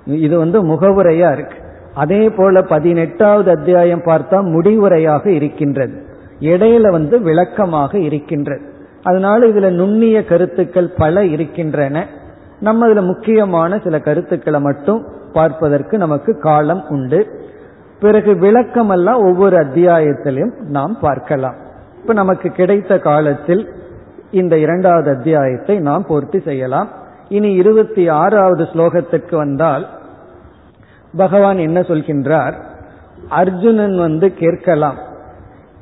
[0.06, 1.56] இது வந்து முகவுரையா இருக்கு.
[1.94, 6.04] அதே போல பதினெட்டாவது அத்தியாயம் பார்த்தா முடிவுரையாக இருக்கின்றது.
[6.40, 8.62] இடையில வந்து விளக்கமாக இருக்கின்றது.
[9.04, 12.08] அதனால இதுல நுண்ணிய கருத்துக்கள் பல இருக்கின்றன.
[12.60, 17.40] நம்ம இதுல முக்கியமான சில கருத்துக்களை மட்டும் பார்ப்பதற்கு நமக்கு காலம் உண்டு.
[18.00, 21.56] பிறகு விளக்கமெல்லாம் ஒவ்வொரு அத்தியாயத்திலையும் நாம் பார்க்கலாம்.
[22.02, 23.70] இப்ப நமக்கு கிடைத்த காலத்தில்
[24.32, 26.90] இந்த இரண்டாவது அத்தியாயத்தை நாம் பூர்த்தி செய்யலாம்.
[27.30, 29.88] இனி இருபத்தி ஆறாவது ஸ்லோகத்திற்கு வந்தால்
[31.18, 32.54] பகவான் என்ன சொல்கின்றார்?
[33.30, 34.98] அர்ஜுனன் வந்து கேட்கலாம்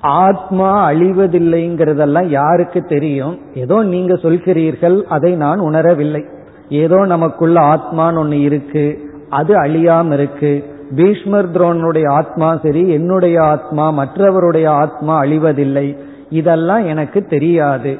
[0.01, 3.39] ஆத்மா அழிவதில்லைங்கிறதெல்லாம் யாருக்கு தெரியும்?
[3.53, 6.23] ஏதோ நீங்க சொல்கிறீர்கள் அதை நான் உணரவில்லை.
[6.69, 9.08] ஏதோ நமக்குள்ள ஆத்மான்னு ஒன்று இருக்கு.
[9.29, 10.77] அது அழியாம இருக்கு.
[10.95, 15.97] பீஷ்மர் துரோனுடைய ஆத்மா சரி என்னுடைய ஆத்மா மற்றவருடைய ஆத்மா அழிவதில்லை.
[16.29, 17.97] இதெல்லாம் எனக்கு தெரியாது.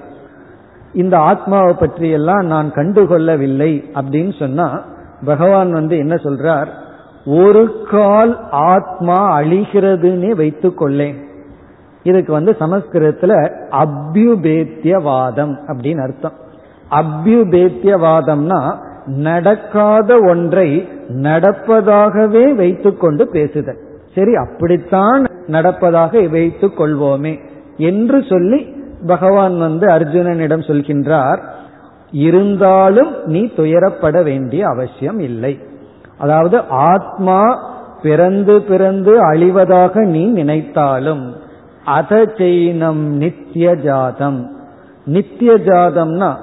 [0.94, 4.82] இந்த ஆத்மாவை பற்றியெல்லாம் நான் கண்டுகொள்ளவில்லை அப்படின்னு சொன்னா
[5.26, 6.68] பகவான் வந்து என்ன சொல்றார்?
[7.26, 11.28] ஒரு கால் ஆத்மா அழிகிறதுன்னே வைத்துக் கொள்ளேன்
[12.04, 16.34] இதுக்கு வந்து சமஸ்கிருதத்துல அபியுபேத்தியவாதம் அப்படின்னு அர்த்தம்.
[16.92, 23.78] அபியுபேத்தியவாதம்னா நடக்காத ஒன்றை நடப்பதாகவே வைத்துக்கொண்டு பேசுதல்.
[24.16, 27.40] சரி அப்படித்தான் நடப்பதாக வைத்துக் கொள்வோமே
[27.78, 28.74] என்று சொல்லி
[29.08, 31.42] பகவான் வந்து அர்ஜுனனிடம் சொல்கின்றார்
[32.12, 35.60] இருந்தாலும் நீ துயரப்பட வேண்டிய அவசியம் இல்லை.
[36.18, 37.42] அதாவது ஆத்மா
[38.02, 41.34] பிறந்து பிறந்து அழிவதாக நீ நினைத்தாலும்
[41.86, 44.52] அத செய்னம் நித்திய ஜாதம்
[45.06, 46.36] நித்திய ஜாதம்னா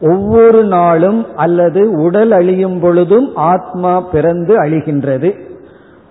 [0.00, 5.40] ஒவ்வொரு நாளும் அல்லது உடல் அழியும் பொழுதும் ஆத்மா பிறந்து அழிகின்றது.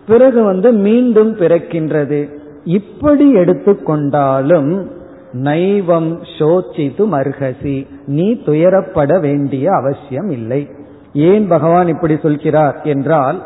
[0.07, 2.29] பிறகு வந்து மீண்டும் பிறக்கின்றது.
[2.63, 4.85] இப்படி எடுத்துக்கொண்டாலும்
[5.33, 7.87] நைவம் சோச்சித்து மர்ஹசி.
[8.05, 10.67] நீ துயரப்பட வேண்டிய அவசியம் இல்லை.
[11.13, 13.43] ஏன் பகவான் இப்படி சொல்கிறார் என்றால்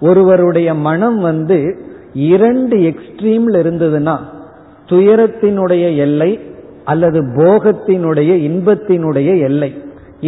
[0.00, 1.76] ஒருவருடைய மனம் வந்து
[2.12, 4.18] இரண்டு எக்ஸ்ட்ரீம்ல இருந்ததுன்னா
[4.86, 6.40] துயரத்தினுடைய எல்லை
[6.90, 9.70] அல்லது போகத்தினுடைய இன்பத்தினுடைய எல்லை.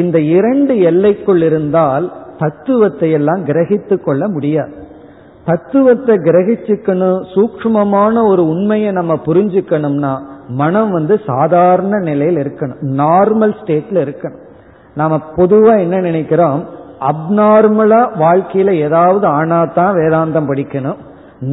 [0.02, 2.06] இந்த இரண்டு எல்லைக்குள் இருந்தால்
[2.38, 4.72] தத்துவத்தை எல்லாம் கிரகித்து கொள்ள முடியாது.
[5.44, 10.12] தத்துவத்தை கிரகிச்சுக்கணும் சூக்மமான ஒரு உண்மையை நம்ம புரிஞ்சுக்கணும்னா
[10.60, 12.80] மனம் வந்து சாதாரண நிலையில் இருக்கணும்.
[13.00, 14.42] நார்மல் ஸ்டேட்ல இருக்கணும்.
[14.94, 16.60] நாம பொதுவா என்ன நினைக்கிறோம்?
[17.10, 21.00] அப்நார்மலா வாழ்க்கையில ஏதாவது ஆனா தான் வேதாந்தம் படிக்கணும்.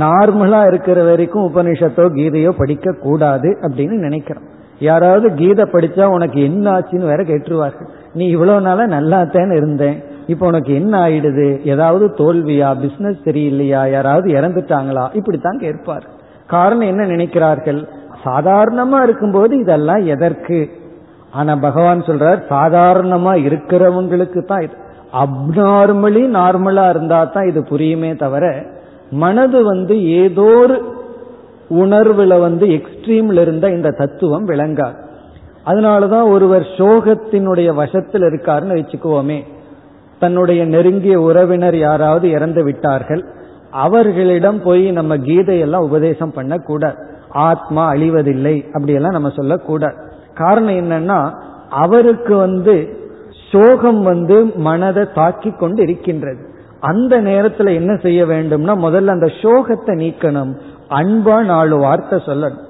[0.01, 4.47] நார்மலா இருக்கிற வரைக்கும் உபனிஷத்தோ கீதையோ படிக்க கூடாது அப்படின்னு நினைக்கிறோம்.
[4.79, 7.89] யாராவது கீதை படிச்சா உனக்கு என்ன ஆச்சுன்னு வேற கேட்டுருவார்கள்.
[8.13, 10.03] நீ இவ்வளவு நாளா நல்லாத்தேன்னு இருந்தேன்.
[10.27, 11.61] இப்போ உனக்கு என்ன ஆயிடுது?
[11.63, 12.79] ஏதாவது தோல்வியா?
[12.79, 13.89] பிசினஸ் சரியில்லையா?
[13.89, 15.15] யாராவது இறந்துட்டாங்களா?
[15.15, 16.03] இப்படித்தான் கேட்பார்.
[16.47, 17.87] காரணம் என்ன நினைக்கிறார்கள்?
[18.25, 20.69] சாதாரணமா இருக்கும்போது இதெல்லாம் எதற்கு?
[21.31, 24.73] ஆனா பகவான் சொல்றார் சாதாரணமா இருக்கிறவங்களுக்கு தான் இது.
[25.13, 28.65] அப்நார்மலி நார்மலா இருந்தா தான் இது புரியுமே தவிர
[29.11, 30.98] மனது வந்து ஏதோ ஒரு
[31.69, 35.07] உணர்வுல வந்து எக்ஸ்ட்ரீம்ல இருந்த இந்த தத்துவம் விளங்காது.
[35.65, 39.43] அதனாலதான் ஒருவர் சோகத்தினுடைய வசத்தில் இருக்காருன்னு வச்சுக்குவோமே.
[40.19, 43.25] தன்னுடைய நெருங்கிய உறவினர் யாராவது இறந்து விட்டார்கள்.
[43.71, 46.95] அவர்களிடம் போய் நம்ம கீதையெல்லாம் உபதேசம் பண்ணக்கூடாது.
[47.29, 49.95] ஆத்மா அழிவதில்லை அப்படியெல்லாம் நம்ம சொல்லக்கூடாது.
[50.33, 51.33] காரணம் என்னன்னா
[51.69, 52.97] அவருக்கு வந்து
[53.51, 56.47] சோகம் வந்து மனதை தாக்கி கொண்டு இருக்கின்றது.
[56.79, 60.55] அந்த நேரத்துல என்ன செய்ய வேண்டும்னா முதல்ல அந்த சோகத்தை நீக்கணும்.
[60.89, 62.67] அன்பா நாலு வார்த்தை சொல்லணும்.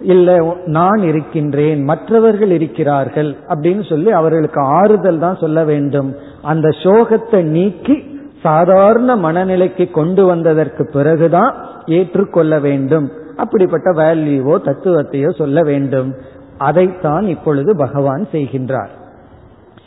[0.00, 6.14] இல்ல நான் இருக்கின்றேன் மற்றவர்கள் இருக்கிறார்கள் அப்படின்னு சொல்லி அவர்களுக்கு ஆறுதல் தான் சொல்ல வேண்டும்.
[6.42, 11.54] அந்த சோகத்தை நீக்கி சாதாரண மனநிலைக்கு கொண்டு வந்ததற்கு பிறகுதான்
[11.86, 13.10] ஏற்றுக்கொள்ள வேண்டும்.
[13.36, 16.14] அப்படிப்பட்ட வேல்யூவோ தத்துவத்தையோ சொல்ல வேண்டும்.
[16.58, 18.92] அதைத்தான் இப்பொழுது பகவான் செய்கின்றார்.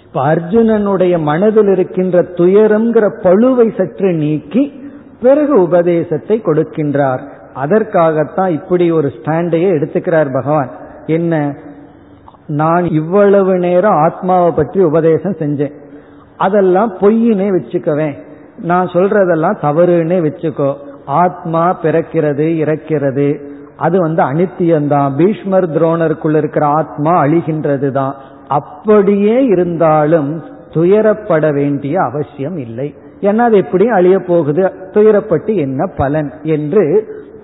[0.03, 4.81] இப்ப அர்ஜுனனுடைய மனதில் இருக்கின்ற துயரம்ங்கிற பழுவை சற்று நீக்கி
[5.21, 7.23] பிறகு உபதேசத்தை கொடுக்கின்றார்.
[7.59, 10.69] அதற்காகத்தான் இப்படி ஒரு ஸ்டாண்டையே எடுத்துக்கிறார் பகவான்.
[11.05, 11.55] என்ன?
[12.47, 15.73] நான் இவ்வளவு நேரம் ஆத்மாவை பற்றி உபதேசம் செஞ்சேன்.
[16.37, 18.15] அதெல்லாம் பொய்யினே வச்சுக்கவேன்
[18.61, 20.73] நான் சொல்றதெல்லாம் தவறுன்னே வச்சுக்கோ.
[21.05, 23.27] ஆத்மா பிறக்கிறது இறக்கிறது.
[23.77, 25.15] அது வந்து அனித்தியம்தான்.
[25.17, 28.15] பீஷ்மர் துரோணருக்குள்ள இருக்கிற ஆத்மா அழிகின்றது தான்
[28.47, 30.43] அப்படியே இருந்தாலும்
[30.73, 32.95] துயரப்பட வேண்டிய அவசியம் இல்லை.
[33.21, 34.71] ஏன்னா அது எப்படியும் அழிய போகுது.
[34.93, 36.83] துயரப்பட்டு என்ன பலன் என்று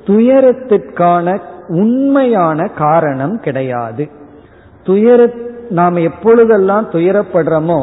[0.07, 4.09] துயரத்திற்கான உண்மையான காரணம் கிடையாது.
[4.83, 5.29] துயர
[5.69, 7.79] நாம் எப்பொழுதெல்லாம் துயரப்படுறோமோ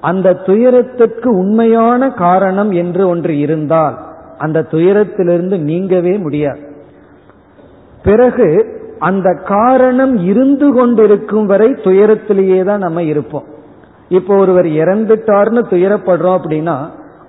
[0.00, 3.96] அந்த துயரத்திற்கு உண்மையான காரணம் என்று ஒன்று இருந்தால்
[4.38, 6.62] அந்த துயரத்திலிருந்து நீங்கவே முடியாது.
[8.02, 8.48] பிறகு
[8.98, 13.44] அந்த காரணம் இருந்து கொண்டிருக்கும் வரை துயரத்திலேயே தான் நம்ம இருப்போம்.
[14.08, 16.76] இப்போ ஒருவர் இறந்துட்டார்னு துயரப்படுறோம் அப்படின்னா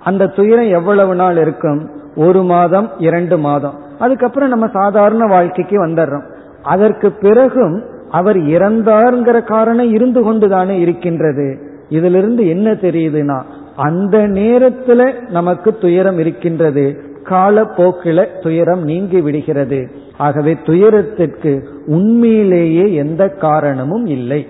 [0.03, 1.89] அந்த துயரம் எவ்வளவு நாள் இருக்கும்?
[2.15, 3.77] ஒரு மாதம் இரண்டு மாதம்.
[3.99, 6.23] அதுக்கப்புறம் நம்ம சாதாரண வாழ்க்கைக்கு வந்துடுறோம்.
[6.63, 11.59] அதற்கு பிறகும் அவர் இறந்தாருங்கிற காரணம் இருந்து கொண்டுதானே இருக்கின்றது.
[11.89, 13.41] இதிலிருந்து என்ன தெரியுதுன்னா
[13.75, 16.97] அந்த நேரத்துல நமக்கு துயரம் இருக்கின்றது.
[17.23, 19.89] காலப்போக்கில துயரம் நீங்கி விடுகிறது.
[20.17, 24.47] ஆகவே துயரத்திற்கு உண்மையிலேயே எந்த காரணமும் இல்லை.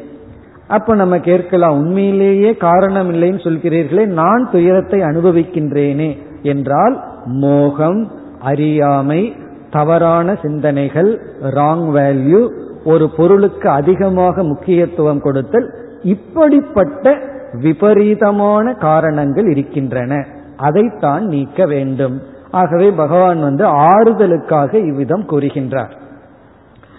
[0.67, 8.11] அப்ப நம்ம கேட்கலாம் உண்மையிலேயே காரணம் இல்லைன்னு சொல்கிறீர்களே நான் துயரத்தை அனுபவிக்கின்றேனே என்றால் மோகம்
[8.43, 9.35] அறியாமை
[9.71, 12.41] தவறான சிந்தனைகள் ராங் வேல்யூ
[12.85, 15.67] ஒரு பொருளுக்கு அதிகமாக முக்கியத்துவம் கொடுத்தல்
[16.03, 17.17] இப்படிப்பட்ட
[17.53, 20.25] விபரீதமான காரணங்கள் இருக்கின்றன.
[20.57, 22.21] அதைத்தான் நீக்க வேண்டும்.
[22.51, 25.91] ஆகவே பகவான் வந்து ஆறுதலுக்காக இவ்விதம் கூறுகின்றார்.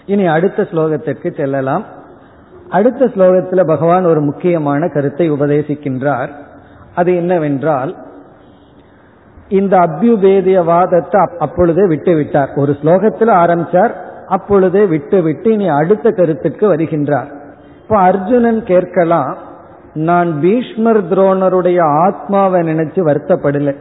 [0.06, 1.84] இனி அடுத்த ஸ்லோகத்திற்கு செல்லலாம்.
[2.68, 6.28] அடுத்த ஸ்லோகத்தில் பகவான் ஒரு முக்கியமான கருத்தை உபதேசிக்கின்றார்.
[6.94, 7.92] அது என்னவென்றால்
[9.48, 13.90] இந்த அபியுபேதிய வாதத்தை அப்பொழுதே விட்டு விட்டார் ஒரு ஸ்லோகத்தில் ஆரம்பிச்சார்
[14.28, 17.26] அப்பொழுதே விட்டு விட்டு இனி அடுத்த கருத்துக்கு வருகின்றார்.
[17.82, 19.36] இப்போ அர்ஜுனன் கேட்கலாம்
[19.94, 23.76] நான் பீஷ்மர் துரோணருடைய ஆத்மாவை நினைச்சு வருத்தப்படலை.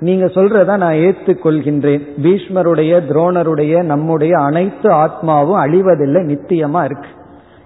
[0.00, 2.02] நீங்க சொல்றத நான் ஏற்றுக்கொள்கின்றேன்.
[2.22, 7.08] பீஷ்மருடைய துரோணருடைய நம்முடைய அனைத்து ஆத்மாவும் அழிவதில்லை நித்தியமா இருக்கு.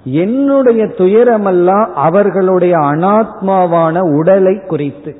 [0.05, 5.16] என்னுடைய துயரமெல்லாம் அவர்களுடைய அனாத்மாவான உடலை குறித்து.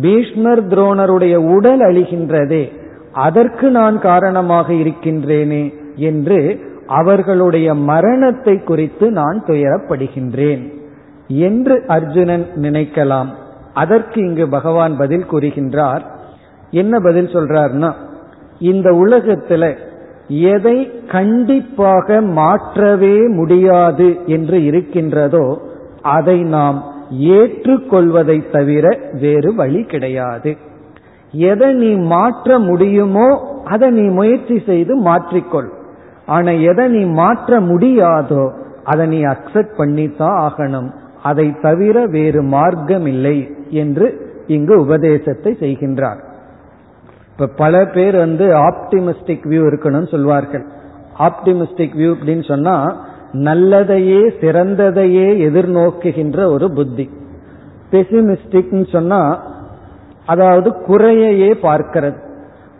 [0.00, 2.72] பீஷ்மர் துரோணருடைய உடல் அழிகின்றதே
[3.12, 10.72] அதற்கு நான் காரணமாக இருக்கின்றேனே என்று அவர்களுடைய மரணத்தை குறித்து நான் துயரப்படுகின்றேன்
[11.28, 13.26] என்று அர்ஜுனன் நினைக்கலாம்.
[13.74, 16.00] அதற்கு இங்கு பகவான் பதில் கூறுகின்றார்.
[16.70, 17.92] என்ன பதில் சொல்றார்னா
[18.58, 19.76] இந்த உலகத்துல
[20.28, 25.60] எதை கண்டிப்பாக மாற்றவே முடியாது என்று இருக்கின்றதோ
[26.02, 26.84] அதை நாம்
[27.18, 30.56] ஏற்றுக்கொள்வதை தவிர வேறு வழி கிடையாது.
[31.32, 33.28] எதை நீ மாற்ற முடியுமோ
[33.64, 35.68] அதை நீ முயற்சி செய்து மாற்றிக்கொள்.
[36.26, 38.50] ஆனா எதை நீ மாற்ற முடியாதோ
[38.84, 40.90] அதை நீ அக்செப்ட் பண்ணித்தான் ஆகணும்.
[41.22, 44.06] அதை தவிர வேறு மார்க்கம் இல்லை என்று
[44.46, 46.20] இங்கு உபதேசத்தை செய்கின்றார்.
[47.32, 50.64] இப்ப பல பேர் வந்து ஆப்டிமிஸ்டிக் வியூ இருக்கணும்னு சொல்வார்கள்.
[51.18, 52.96] ஆப்டிமிஸ்டிக் வியூ அப்படின்னு சொன்னா
[53.34, 57.10] நல்லதையே சிறந்ததையே எதிர்நோக்குகின்ற ஒரு புத்தி.
[57.90, 59.42] பெசிமிஸ்டிக்னு சொன்னா
[60.26, 62.16] அதாவது குறையையே பார்க்கிறது.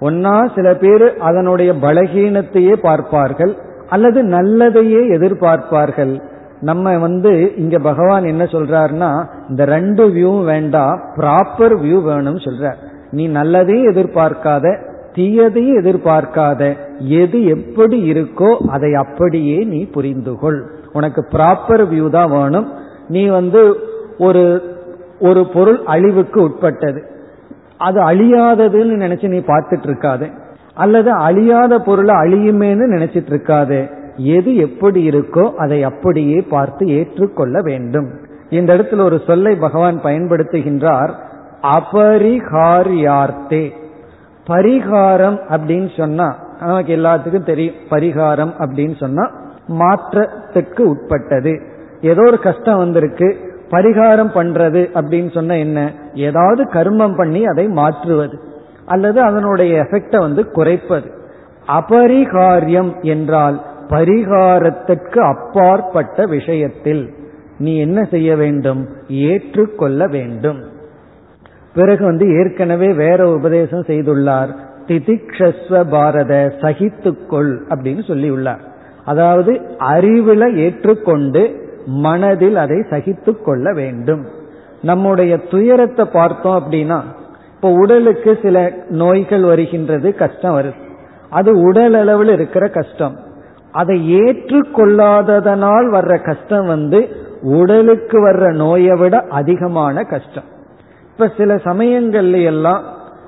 [0.00, 3.56] ஒன்னா சில பேர் அதனுடைய பலகீனத்தையே பார்ப்பார்கள்
[3.88, 6.20] அல்லது நல்லதையே எதிர்பார்ப்பார்கள்.
[6.60, 12.76] நம்ம வந்து இங்க பகவான் என்ன சொல்றாருன்னா இந்த ரெண்டு வியூவும் வேண்டாம் ப்ராப்பர் வியூ வேணும்னு சொல்றார்.
[13.10, 14.78] நீ நல்லதையும் எதிர்பார்க்காத
[15.16, 16.60] தீயதையும் எதிர்பார்க்காத
[17.20, 20.60] எது எப்படி இருக்கோ அதை அப்படியே நீ புரிந்து கொள்
[20.92, 22.68] உனக்கு ப்ராப்பர் வியூ தான் வேணும்.
[23.08, 23.62] நீ வந்து
[24.18, 24.44] ஒரு
[25.20, 27.00] ஒரு பொருள் அழிவுக்கு உட்பட்டது.
[27.78, 30.26] அது அழியாததுன்னு நினைச்சு நீ பார்த்துட்டு இருக்காது
[30.74, 33.78] அல்லது அழியாத பொருளை அழியுமேன்னு நினைச்சிட்டு இருக்காது
[34.36, 38.08] எது எப்படி இருக்கோ அதை அப்படியே பார்த்து ஏற்றுக்கொள்ள வேண்டும்.
[38.50, 41.12] இந்த இடத்துல ஒரு சொல்லை பகவான் பயன்படுத்துகின்றார்.
[41.76, 43.64] அபரிகாரியார்த்தே
[44.46, 47.74] பரிகாரம் அப்படின்னு சொன்னா நமக்கு எல்லாத்துக்கும் தெரியும்.
[47.90, 49.30] பரிகாரம் அப்படின்னு சொன்னா
[49.68, 51.60] மாற்றத்துக்கு உட்பட்டது.
[52.00, 55.92] ஏதோ ஒரு கஷ்டம் வந்திருக்கு பரிகாரம் பண்றது அப்படின்னு சொன்ன என்ன?
[56.14, 58.38] ஏதாவது கர்மம் பண்ணி அதை மாற்றுவது.
[58.86, 61.10] அல்லது அதனுடைய எஃபெக்டை வந்து குறைப்பது.
[61.68, 67.14] அபரிகாரியம் என்றால் பரிகாரத்திற்கு அப்பாற்பட்ட விஷயத்தில்
[67.58, 68.88] நீ என்ன செய்ய வேண்டும்?
[69.08, 70.62] ஏற்றுக்கொள்ள வேண்டும்.
[71.74, 74.50] பிறகு வந்து ஏற்கனவே வேற உபதேசம் செய்துள்ளார்.
[74.88, 78.62] திதிக்ஷஸ்வ பாரத சகித்துக்கொள் அப்படின்னு சொல்லி உள்ளார்
[79.04, 79.52] அதாவது
[79.94, 81.42] அறிவுல ஏற்றுக்கொண்டு
[81.86, 84.22] மனதில் அதை சகித்து கொள்ள வேண்டும்.
[84.82, 86.98] நம்முடைய துயரத்தை பார்த்தோம் அப்படின்னா
[87.54, 88.56] இப்போ உடலுக்கு சில
[89.02, 90.80] நோய்கள் வருகின்றது கஷ்டம் வருது.
[91.30, 93.14] அது உடல் அளவில் இருக்கிற கஷ்டம்.
[93.72, 97.00] அதை ஏற்றுக்கொள்ளாததனால் வர்ற கஷ்டம் வந்து
[97.42, 100.48] உடலுக்கு வர்ற நோயை விட அதிகமான கஷ்டம்.
[101.14, 102.82] இப்ப சில சமயங்கள்ல எல்லாம்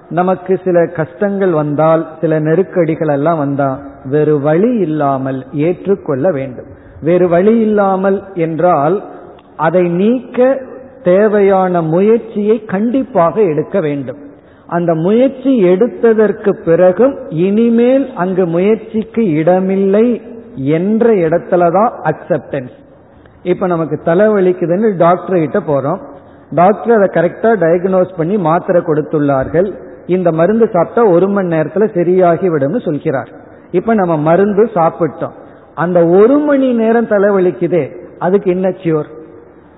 [0.08, 3.68] நமக்கு சில கஷ்டங்கள் வந்தால் சில நெருக்கடிகள் எல்லாம் வந்தா
[4.04, 6.66] வேறு வழி இல்லாமல் ஏற்றுக்கொள்ள வேண்டும்.
[7.02, 8.96] வேறு வழி இல்லாமல் என்றால்
[9.56, 10.38] அதை நீக்க
[11.02, 14.20] தேவையான முயற்சியை கண்டிப்பாக எடுக்க வேண்டும்.
[14.66, 20.06] அந்த முயற்சி எடுத்ததற்கு பிறகும் இனிமேல் அங்கு முயற்சிக்கு இடமில்லை
[20.54, 22.76] என்ற இடத்துலதான் அக்செப்டன்ஸ்
[23.42, 26.00] இப்ப நமக்கு தலைவலிக்குதுன்னு டாக்டர் கிட்ட போறோம்.
[26.50, 29.72] டாக்டர் அதை கரெக்டா டயக்னோஸ் பண்ணி மாத்திரை கொடுத்துள்ளார்கள்.
[30.06, 33.28] இந்த மருந்து சாப்பிட்டா ஒரு மணி நேரத்துல சரியாகி விடும்னு சொல்கிறார்.
[33.70, 35.30] இப்ப நம்ம மருந்து சாப்பிட்டோம்.
[35.74, 39.06] அந்த ஒரு மணி நேரம் தலைவலிக்குதே அதுக்கு என்ன சியோர்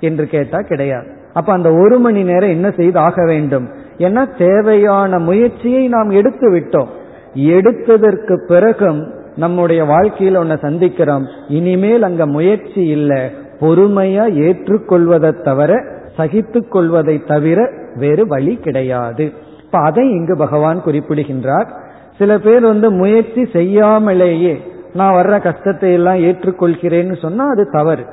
[0.01, 1.07] என்று கேட்டா கிடையாது.
[1.33, 3.69] அப்ப அந்த ஒரு மணி நேரம் என்ன செய்து ஆக வேண்டும்?
[3.99, 6.87] ஏன்னா தேவையான முயற்சியை நாம் எடுத்து விட்டோம்.
[7.35, 11.25] எடுத்ததற்கு பிறகும் நம்முடைய வாழ்க்கையில் ஒன்ன சந்திக்கிறோம்.
[11.49, 13.21] இனிமேல் அங்க முயற்சி இல்லை.
[13.61, 15.83] பொறுமையா ஏற்றுக்கொள்வதை தவிர
[16.19, 19.33] சகித்து கொள்வதை தவிர வேறு வழி கிடையாது.
[19.65, 21.69] இப்ப அதை இங்கு பகவான் குறிப்பிடுகின்றார்.
[22.19, 24.61] சில பேர் வந்து முயற்சி செய்யாமலேயே
[24.95, 28.05] நான் வர்ற கஷ்டத்தை எல்லாம் ஏற்றுக்கொள்கிறேன்னு சொன்னா அது தவறு.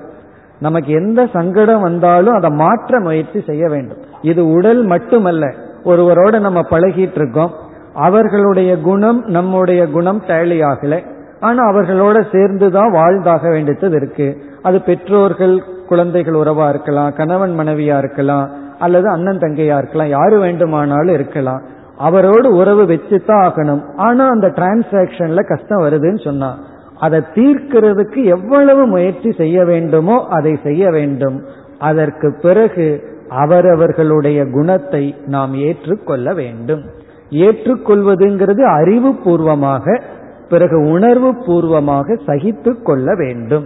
[0.60, 3.98] நமக்கு எந்த சங்கடம் வந்தாலும் அதை மாற்ற முயற்சி செய்ய வேண்டும்.
[4.22, 5.54] இது உடல் மட்டுமல்ல.
[5.86, 7.52] ஒருவரோட நம்ம பழகிட்டு இருக்கோம்
[7.94, 11.04] அவர்களுடைய குணம் நம்முடைய குணம் டேலி ஆகல
[11.40, 14.38] ஆனா அவர்களோட சேர்ந்துதான் வாழ்ந்தாக வேண்டியது இருக்கு.
[14.62, 21.62] அது பெற்றோர்கள் குழந்தைகள் உறவா இருக்கலாம் கணவன் மனைவியா இருக்கலாம் அல்லது அண்ணன் தங்கையா இருக்கலாம் யாரு வேண்டுமானாலும் இருக்கலாம்.
[21.98, 23.84] அவரோடு உறவு வச்சுதான் ஆகணும்.
[23.96, 26.58] ஆனா அந்த டிரான்சாக்சன்ல கஷ்டம் வருதுன்னு சொன்னா
[27.00, 31.44] அதை தீர்க்கிறதுக்கு எவ்வளவு முயற்சி செய்ய வேண்டுமோ அதை செய்ய வேண்டும்.
[31.80, 32.88] அதற்கு பிறகு
[33.30, 36.84] அவரவர்களுடைய குணத்தை நாம் ஏற்றுக்கொள்ள வேண்டும்.
[37.30, 40.02] ஏற்றுக்கொள்வதுங்கிறது அறிவு பூர்வமாக
[40.50, 43.66] பிறகு உணர்வு பூர்வமாக சகித்து கொள்ள வேண்டும்.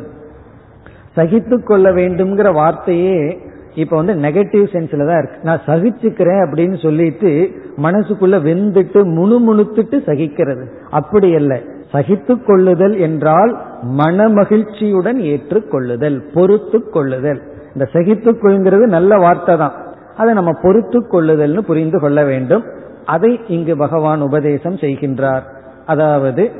[1.20, 5.38] சகித்து கொள்ள வேண்டும்ங்கிற வார்த்தையே இப்ப வந்து நெகட்டிவ் சென்ஸ்ல தான் இருக்கு.
[5.42, 10.64] நான் சகிச்சுக்கிறேன் அப்படின்னு சொல்லிட்டு மனசுக்குள்ள வெந்துட்டு முணுமுணுத்துட்டு சகிக்கிறது.
[10.90, 11.62] அப்படி அல்ல.
[11.92, 13.52] சகித்து கொள்ளுதல் என்றால்
[13.82, 17.42] மன மகிழ்ச்சியுடன் ஏற்றுக்கொள்ளுதல் பொறுத்து கொள்ளுதல்.
[17.74, 19.76] இந்த சகித்து கொள்கிறது நல்ல வார்த்தை தான்.
[20.18, 22.64] அதை நம்ம பொறுத்து கொள்ளுதல்னு புரிந்து கொள்ள வேண்டும்.
[23.06, 25.42] அதை இங்கு பகவான் உபதேசம் செய்கின்றார்.
[25.86, 26.52] அதாவது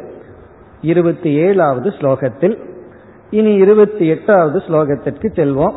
[0.82, 2.58] இருபத்தி ஏழாவது ஸ்லோகத்தில்
[3.32, 5.76] இனி இருபத்தி எட்டாவது ஸ்லோகத்திற்கு செல்வோம்.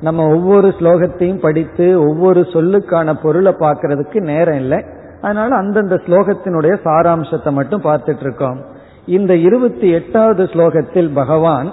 [0.00, 4.84] நம்ம ஒவ்வொரு ஸ்லோகத்தையும் படித்து ஒவ்வொரு சொல்லுக்கான பொருளை பார்க்கறதுக்கு நேரம் இல்லை.
[5.20, 8.58] அதனால அந்தந்த ஸ்லோகத்தினுடைய சாராம்சத்தை மட்டும் பார்த்துட்டு இருக்கோம்
[9.06, 11.68] இந்த இருபத்தி எட்டாவது ஸ்லோகத்தில் பகவான்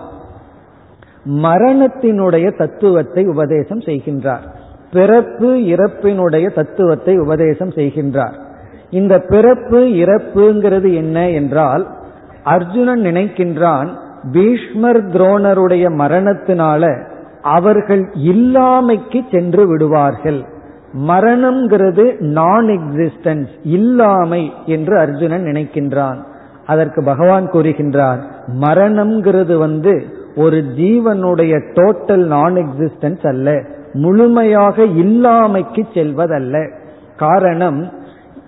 [1.43, 4.45] மரணத்தினுடைய தத்துவத்தை உபதேசம் செய்கின்றார்.
[4.91, 8.35] பிறப்பு இறப்பினுடைய தத்துவத்தை உபதேசம் செய்கின்றார்.
[8.89, 11.83] இந்த பிறப்பு இறப்புங்கிறது என்ன என்றால்
[12.43, 13.89] அர்ஜுனன் நினைக்கின்றான்
[14.31, 17.03] பீஷ்மர் துரோணருடைய மரணத்தினால
[17.41, 20.45] அவர்கள் இல்லாமைக்கு சென்று விடுவார்கள்.
[21.07, 26.17] மரணம்ங்கிறது நான் எக்ஸிஸ்டன்ஸ் இல்லாமை என்று அர்ஜுனன் நினைக்கின்றான்.
[26.65, 28.19] அதற்கு பகவான் கூறுகின்றார்
[28.59, 30.03] மரணம்ங்கிறது வந்து
[30.35, 33.61] ஒரு ஜீவனுடைய டோட்டல் நான் எக்ஸிஸ்டன்ஸ் அல்ல.
[33.93, 36.73] முழுமையாக இல்லாமைக்கு செல்வதல்ல.
[37.17, 37.91] காரணம்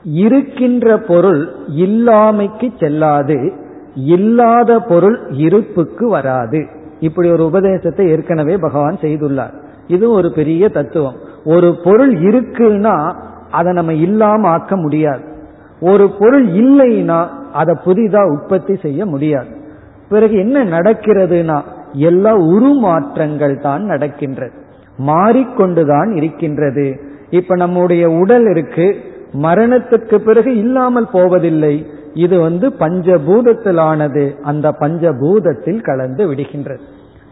[0.03, 1.47] இருக்கின்ற பொருள்
[1.77, 3.51] இல்லாமைக்கு செல்லாது.
[3.95, 6.65] இல்லாத பொருள் இருப்புக்கு வராது.
[6.99, 9.53] இப்படி ஒரு உபதேசத்தை ஏற்கனவே பகவான் செய்துள்ளார்.
[9.87, 11.15] இது ஒரு பெரிய தத்துவம்.
[11.45, 13.13] ஒரு பொருள் இருக்குன்னா
[13.51, 15.23] அதை நம்ம இல்லாம ஆக்க முடியாது.
[15.79, 19.47] ஒரு பொருள் இல்லைன்னா அதை புதிதா உற்பத்தி செய்ய முடியாது.
[20.09, 21.61] பிறகு என்ன நடக்கிறதுனா
[21.93, 24.53] எல்லா உருமாற்றங்கள் தான் நடக்கின்றது.
[25.07, 26.99] மாறிக்கொண்டுதான் இருக்கின்றது.
[27.29, 28.95] இப்ப நம்முடைய உடல் இருக்கு
[29.41, 31.85] மரணத்துக்கு பிறகு இல்லாமல் போவதில்லை.
[32.15, 34.23] இது வந்து பஞ்சபூதத்திலானது.
[34.41, 36.83] அந்த பஞ்சபூதத்தில் கலந்து விடுகின்றது.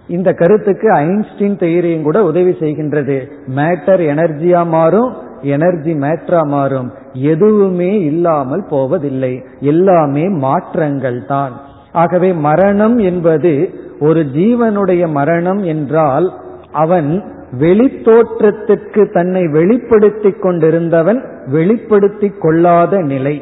[0.07, 3.17] இந்த கருத்துக்கு ஐன்ஸ்டீன் தெயரியும் கூட உதவி செய்கின்றது.
[3.55, 6.89] மேட்டர் எனர்ஜியா மாறும் எனர்ஜி மேட்ரா மாறும்.
[7.13, 9.43] எதுவுமே இல்லாமல் போவதில்லை.
[9.59, 11.53] எல்லாமே மாற்றங்கள் தான்.
[11.91, 13.69] ஆகவே மரணம் என்பது
[13.99, 16.33] ஒரு ஜீவனுடைய மரணம் என்றால்
[16.71, 17.23] அவன்
[17.59, 23.35] வெளித்தோற்றத்திற்கு தன்னை வெளிப்படுத்திக் கொண்டிருந்தவன் வெளிப்படுத்திக் கொள்ளாத நிலை.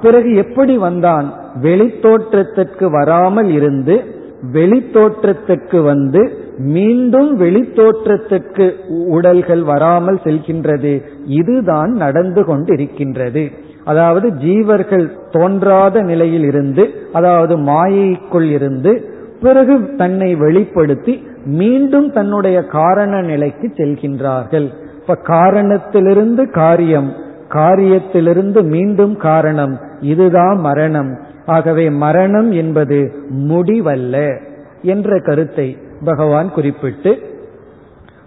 [0.00, 1.32] பிறகு எப்படி வந்தான்?
[1.62, 4.04] வெளித்தோற்றத்திற்கு வராமல் இருந்து
[4.52, 11.02] வெளித்தோற்றத்திற்கு வந்து மீண்டும் வெளித்தோற்றத்திற்கு உடல்கள் வராமல் செல்கின்றது.
[11.24, 13.52] இதுதான் நடந்து கொண்டிருக்கின்றது.
[13.84, 23.72] அதாவது ஜீவர்கள் தோன்றாத நிலையில் இருந்து அதாவது மாயைக்குள் இருந்து பிறகு தன்னை வெளிப்படுத்தி மீண்டும் தன்னுடைய காரண நிலைக்கு
[23.76, 24.72] செல்கின்றார்கள்.
[25.00, 27.12] இப்ப காரணத்திலிருந்து காரியம்
[27.48, 31.18] காரியத்திலிருந்து மீண்டும் காரணம் இதுதான் மரணம்.
[31.46, 34.40] ஆகவே மரணம் என்பது முடிவல்ல
[34.82, 37.18] என்ற கருத்தை பகவான் குறிப்பிட்டு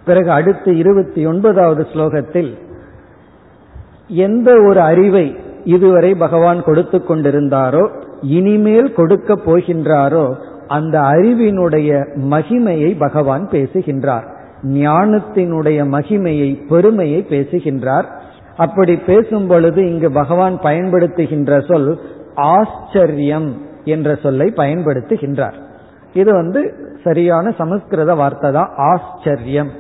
[0.05, 2.57] பிறகு அடுத்து இருபத்தி ஒன்பதாவது ஸ்லோகத்தில்
[4.07, 7.89] எந்த ஒரு அறிவை இதுவரை பகவான் கொடுத்து கொண்டிருந்தாரோ
[8.21, 10.35] இனிமேல் கொடுக்க போகின்றாரோ
[10.67, 14.37] அந்த அறிவினுடைய மகிமையை பகவான் பேசுகின்றார்.
[14.63, 18.21] ஞானத்தினுடைய மகிமையை பெருமையை பேசுகின்றார்.
[18.63, 21.91] அப்படி பேசும் பொழுது இங்கு பகவான் பயன்படுத்துகின்ற சொல்
[22.53, 23.49] ஆச்சரியம்
[23.93, 25.57] என்ற சொல்லை பயன்படுத்துகின்றார்.
[26.13, 26.61] இது வந்து
[27.03, 29.71] சரியான சமஸ்கிருத வார்த்தை தான் ஆச்சரியம்.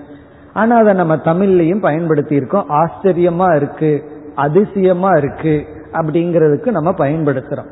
[0.53, 3.91] ஆனா அதை நம்ம தமிழ்லையும் பயன்படுத்தி இருக்கோம் ஆச்சரியமா இருக்கு
[4.45, 5.55] அதிசயமா இருக்கு
[5.99, 7.69] அப்படிங்கிறதுக்கு நம்ம பயன்படுத்துறோம்.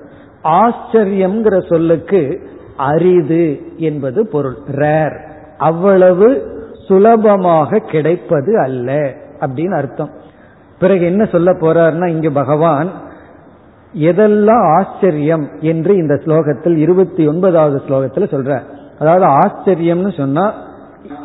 [0.62, 2.22] ஆச்சரியம்ங்கிற சொல்லுக்கு
[2.92, 3.46] அரிது
[3.90, 5.18] என்பது பொருள் ரேர்
[5.70, 6.28] அவ்வளவு
[6.88, 8.92] சுலபமாக கிடைப்பது அல்ல
[9.40, 10.12] அப்படின்னு அர்த்தம்.
[10.80, 12.90] பிறகு என்ன சொல்ல போறாருன்னா இங்கு பகவான்
[13.96, 18.62] எதெல்லாம் ஆச்சரியம் என்று இந்த ஸ்லோகத்தில் இருபத்தி ஒன்பதாவது ஸ்லோகத்தில் சொல்ற
[19.00, 20.54] அதாவது ஆச்சரியம்னு சொன்னா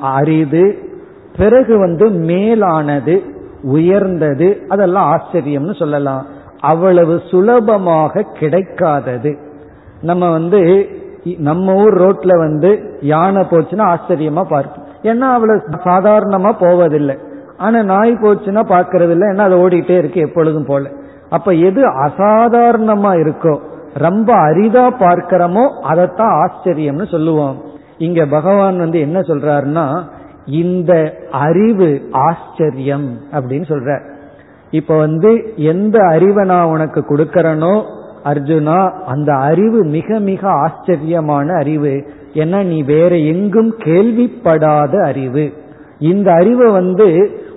[0.00, 0.90] அரிது
[1.36, 3.22] பிறகு வந்து மேலானது
[3.62, 6.26] உயர்ந்தது அதெல்லாம் ஆச்சரியம்னு சொல்லலாம்.
[6.60, 9.38] அவ்வளவு சுலபமாக கிடைக்காதது.
[10.02, 10.88] நம்ம வந்து
[11.38, 14.86] நம்ம ஊர் ரோட்ல வந்து யானை போச்சுன்னா ஆச்சரியமா பார்ப்போம்.
[15.02, 17.16] ஏன்னா அவ்வளவு சாதாரணமா போவதில்லை.
[17.62, 20.84] ஆனா நாய் போச்சுன்னா பாக்கிறது இல்லை ஏன்னா அது ஓடிட்டே இருக்கு எப்பொழுதும் போல.
[21.28, 23.54] அப்ப எது அசாதாரணமா இருக்கோ
[24.06, 27.56] ரொம்ப அரிதா பார்க்கிறோமோ அதைத்தான் ஆச்சரியம்னு சொல்லுவோம்.
[27.98, 29.86] இங்க பகவான் வந்து என்ன சொல்றாருன்னா
[30.60, 30.92] இந்த
[31.46, 31.90] அறிவு
[32.28, 33.90] ஆச்சரியம் அப்படின்னு சொல்ற
[34.70, 37.74] இப்ப வந்து எந்த அறிவை நான் உனக்கு கொடுக்கறனோ
[38.24, 41.94] அர்ஜுனா அந்த அறிவு மிக மிக ஆச்சரியமான அறிவு.
[42.34, 45.44] ஏன்னா நீ வேற எங்கும் கேள்விப்படாத அறிவு.
[46.10, 47.08] இந்த அறிவை வந்து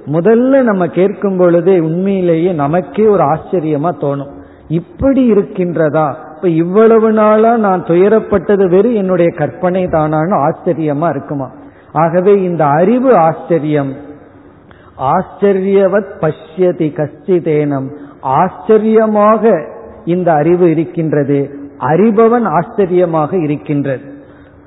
[0.05, 4.43] முதல்ல நம்ம கேட்கும் பொழுதே உண்மையிலேயே நமக்கே ஒரு ஆச்சரியமா தோணும்.
[4.67, 6.13] இப்படி இருக்கின்றதா?
[6.35, 11.51] இப்ப இவ்வளவு நாளா நான் துயரப்பட்டது வெறும் என்னுடைய கற்பனை தானான்னு ஆச்சரியமா இருக்குமா?
[11.91, 13.93] ஆகவே இந்த அறிவு ஆச்சரியம்.
[14.99, 17.89] ஆச்சரியவத் பஷ்யதி கஷ்டிதேனம்.
[18.19, 19.67] ஆச்சரியமாக
[20.05, 21.63] இந்த அறிவு இருக்கின்றது.
[21.79, 24.13] அறிபவன் ஆச்சரியமாக இருக்கின்றது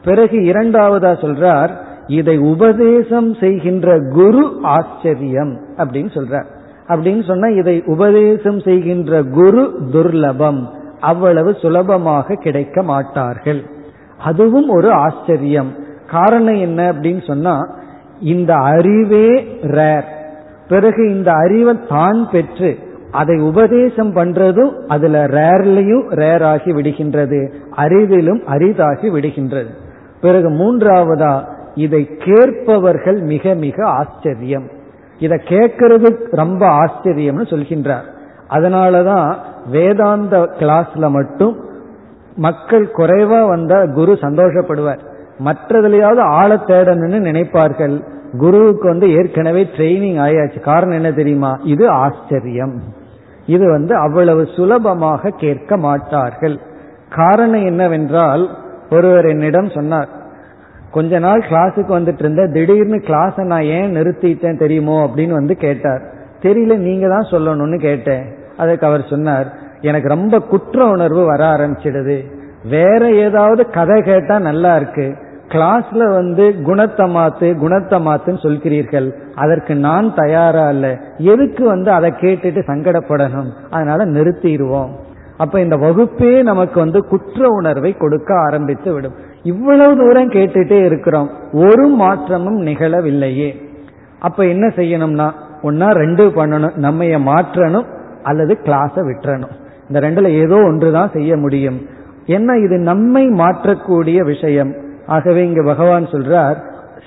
[0.04, 1.70] பிறகு இரண்டாவதா சொல்றார்
[2.08, 6.44] இதை உபதேசம் செய்கின்ற குரு ஆச்சரியம் அப்படின்னு சொல்றார்
[6.88, 10.66] அப்படின்னு சொன்னா இதை உபதேசம் செய்கின்ற குரு துர்லபம்.
[11.00, 13.62] அவ்வளவு சுலபமாக கிடைக்க மாட்டார்கள்.
[14.18, 15.74] அதுவும் ஒரு ஆச்சரியம்.
[16.10, 17.66] காரணம் என்ன அப்படின்னு சொன்னா
[18.20, 20.08] இந்த அறிவே ரேர்
[20.68, 22.78] பிறகு இந்த அறிவை தான் பெற்று
[23.10, 27.52] அதை உபதேசம் பண்றதும் அதுல ரேர்லையும் ரேர் ஆகி விடுகின்றது.
[27.76, 29.70] அறிவிலும் அரிதாகி விடுகின்றது.
[30.20, 34.66] பிறகு மூன்றாவதா இதை கேட்பவர்கள் மிக மிக ஆச்சரியம்.
[35.18, 38.06] இதை கேட்கறது ரொம்ப ஆச்சரியம்னு சொல்கின்றார்.
[38.50, 39.34] அதனாலதான்
[39.70, 41.54] வேதாந்த கிளாஸ்ல மட்டும்
[42.36, 44.98] மக்கள் குறைவா வந்தா குரு சந்தோஷப்படுவார்.
[45.44, 47.96] மற்றதுலயாவது ஆழ தேடணும்னு நினைப்பார்கள்.
[48.38, 50.60] குருவுக்கு வந்து ஏற்கனவே ட்ரைனிங் ஆயாச்சு.
[50.60, 51.58] காரணம் என்ன தெரியுமா?
[51.64, 52.82] இது ஆச்சரியம்.
[53.46, 56.58] இது வந்து அவ்வளவு சுலபமாக கேட்க மாட்டார்கள்.
[57.08, 58.48] காரணம் என்னவென்றால்
[58.90, 60.16] ஒருவர் என்னிடம் சொன்னார்
[60.98, 66.02] கொஞ்ச நாள் கிளாஸுக்கு வந்துட்டு இருந்த திடீர்னு கிளாஸை நான் ஏன் நிறுத்திட்டேன் தெரியுமோ அப்படின்னு வந்து கேட்டார்.
[66.42, 68.24] தெரியல நீங்க தான் சொல்லணும்னு கேட்டேன்.
[68.56, 69.48] அதுக்கு அவர் சொன்னார்
[69.80, 72.16] எனக்கு ரொம்ப குற்ற உணர்வு வர ஆரம்பிச்சிடுது.
[72.70, 75.06] வேற ஏதாவது கதை கேட்டா நல்லா இருக்கு.
[75.48, 79.08] கிளாஸ்ல வந்து குணத்தை மாத்து குணத்தை மாத்துன்னு சொல்கிறீர்கள்.
[79.34, 80.86] அதற்கு நான் தயாரா இல்ல.
[81.18, 83.50] எதுக்கு வந்து அதை கேட்டுட்டு சங்கடப்படணும்?
[83.70, 84.92] அதனால நிறுத்திடுவோம்.
[85.36, 89.16] அப்ப இந்த வகுப்பே நமக்கு வந்து குற்ற உணர்வை கொடுக்க ஆரம்பித்து விடும்.
[89.42, 91.30] இவ்வளவு தூரம் கேட்டுட்டே இருக்கிறோம்.
[91.52, 93.54] ஒரு மாற்றமும் நிகழவில்லையே.
[94.18, 95.30] அப்ப என்ன செய்யணும்னா
[95.62, 96.72] ஒன்னா ரெண்டு பண்ணணும்.
[96.76, 97.84] நம்மைய மாற்றணும்
[98.22, 99.50] அல்லது கிளாஸை விட்டுறணும்.
[99.88, 101.86] இந்த ரெண்டுல ஏதோ ஒன்று தான் செய்ய முடியும்.
[102.26, 104.74] என்ன இது நம்மை மாற்றக்கூடிய விஷயம்.
[105.06, 106.56] ஆகவே இங்க பகவான் சொல்றார்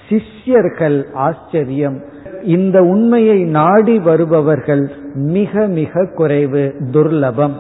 [0.09, 2.01] சிஷ்யர்கள் ஆச்சரியம்.
[2.43, 7.53] இந்த உண்மையை நாடி வருபவர்கள் மிக மிக குறைவு துர்லபம்.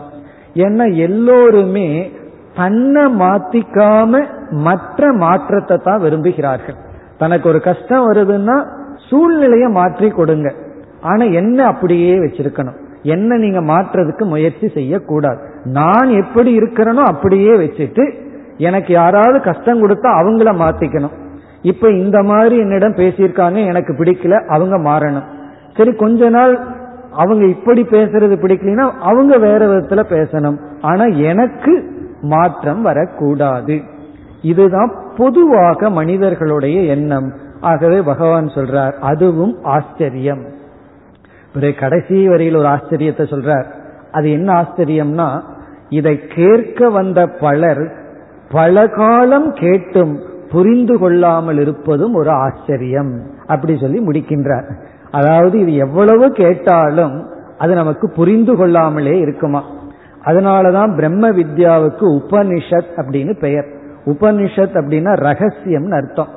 [0.53, 2.11] ஏன்னா எல்லோருமே
[2.59, 4.21] தன்னை மாத்திக்காம
[4.65, 6.77] மற்ற மாற்றத்தை தான் விரும்புகிறார்கள்.
[7.17, 8.55] தனக்கு ஒரு கஷ்டம் வருதுன்னா
[9.09, 10.49] சூழ்நிலையை மாற்றி கொடுங்க.
[11.01, 12.77] ஆனா என்ன அப்படியே வச்சிருக்கணும்.
[13.03, 15.39] என்ன நீங்க மாற்றுறதுக்கு முயற்சி செய்யக்கூடாது.
[15.77, 18.03] நான் எப்படி இருக்கிறேனோ அப்படியே வச்சுட்டு
[18.67, 21.15] எனக்கு யாராவது கஷ்டம் கொடுத்தா அவங்கள மாத்திக்கணும்.
[21.71, 25.27] இப்ப இந்த மாதிரி என்னிடம் பேசியிருக்காங்க எனக்கு பிடிக்கல அவங்க மாறணும்.
[25.77, 26.53] சரி கொஞ்ச நாள்
[27.21, 30.59] அவங்க இப்படி பேசுறது பிடிக்கலன்னா அவங்க வேற விதத்துல பேசணும்.
[30.81, 31.73] ஆனா எனக்கு
[32.21, 33.81] மாற்றம் வரக்கூடாது.
[34.41, 37.33] இதுதான் பொதுவாக மனிதர்களுடைய எண்ணம்.
[37.59, 40.45] ஆகவே பகவான் சொல்றார் அதுவும் ஆச்சரியம்.
[41.53, 43.65] பிறகு கடைசி வரையில் ஒரு ஆச்சரியத்தை சொல்றார்.
[44.11, 45.41] அது என்ன ஆச்சரியம்னா
[45.89, 47.93] இதை கேட்க வந்த பலர்
[48.51, 50.19] பல காலம் கேட்டும்
[50.51, 53.21] புரிந்து கொள்ளாமல் இருப்பதும் ஒரு ஆச்சரியம்.
[53.47, 54.73] அப்படி சொல்லி முடிக்கின்றார்.
[55.11, 59.63] அதாவது இது எவ்வளவு கேட்டாலும் அது நமக்கு புரிந்து கொள்ளாமலே இருக்குமா?
[60.25, 63.65] அதனாலதான் பிரம்ம வித்யாவுக்கு உபனிஷத் அப்படின்னு பெயர்.
[64.05, 66.27] உபனிஷத் அப்படின்னா ரகசியம்னு அர்த்தம்.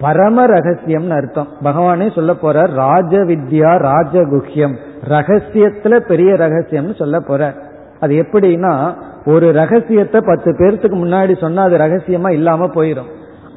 [0.00, 1.48] பரம ரகசியம்னு அர்த்தம்.
[1.64, 4.74] பகவானே சொல்ல போற ராஜ வித்யா ராஜகுஹ்யம்.
[5.08, 7.54] ரகசியத்துல பெரிய ரகசியம்னு சொல்ல போற
[8.00, 8.94] அது எப்படின்னா
[9.24, 13.10] ஒரு ரகசியத்தை பத்து பேர்த்துக்கு முன்னாடி சொன்னா அது ரகசியமா இல்லாம போயிடும்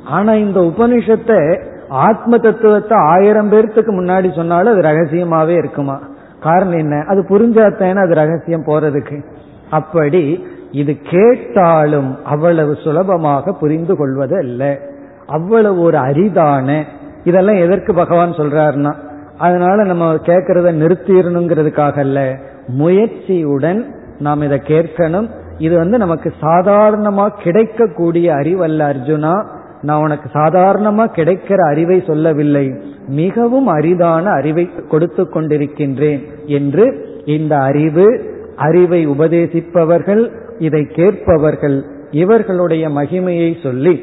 [0.06, 6.00] ஆனா இந்த உபனிஷத்தை ஆத்ம தத்துவத்தை ஆயிரம் பேர்த்துக்கு முன்னாடி சொன்னாலும் அது ரகசியமாவே இருக்குமா?
[6.42, 7.04] காரணம் என்ன?
[7.08, 9.24] அது புரிஞ்சாத்தேன்னு அது ரகசியம் போறதுக்கு.
[9.70, 14.80] அப்படி இது கேட்டாலும் அவ்வளவு சுலபமாக புரிந்து கொள்வது அல்ல.
[15.26, 16.84] அவ்வளவு ஒரு அரிதான
[17.24, 18.94] இதெல்லாம் எதற்கு பகவான் சொல்றாருன்னா
[19.38, 22.38] அதனால நம்ம கேட்கறத நிறுத்திடணுங்கிறதுக்காக அல்ல.
[22.78, 23.86] முயற்சியுடன்
[24.20, 25.30] நாம் இதை கேட்கணும்.
[25.58, 29.46] இது வந்து நமக்கு சாதாரணமா கிடைக்கக்கூடிய அறிவல்ல அர்ஜுனா.
[29.82, 32.72] நான் உனக்கு சாதாரணமா கிடைக்கிற அறிவை சொல்லவில்லை.
[33.08, 41.78] மிகவும் அரிதான அறிவை கொடுத்து கொண்டிருக்கின்றேன் என்று இந்த அறிவு அறிவை உபதேசிப்பவர்கள் இதை கேட்பவர்கள்.
[42.12, 43.96] இவர்களுடைய மகிமையை சொல்லி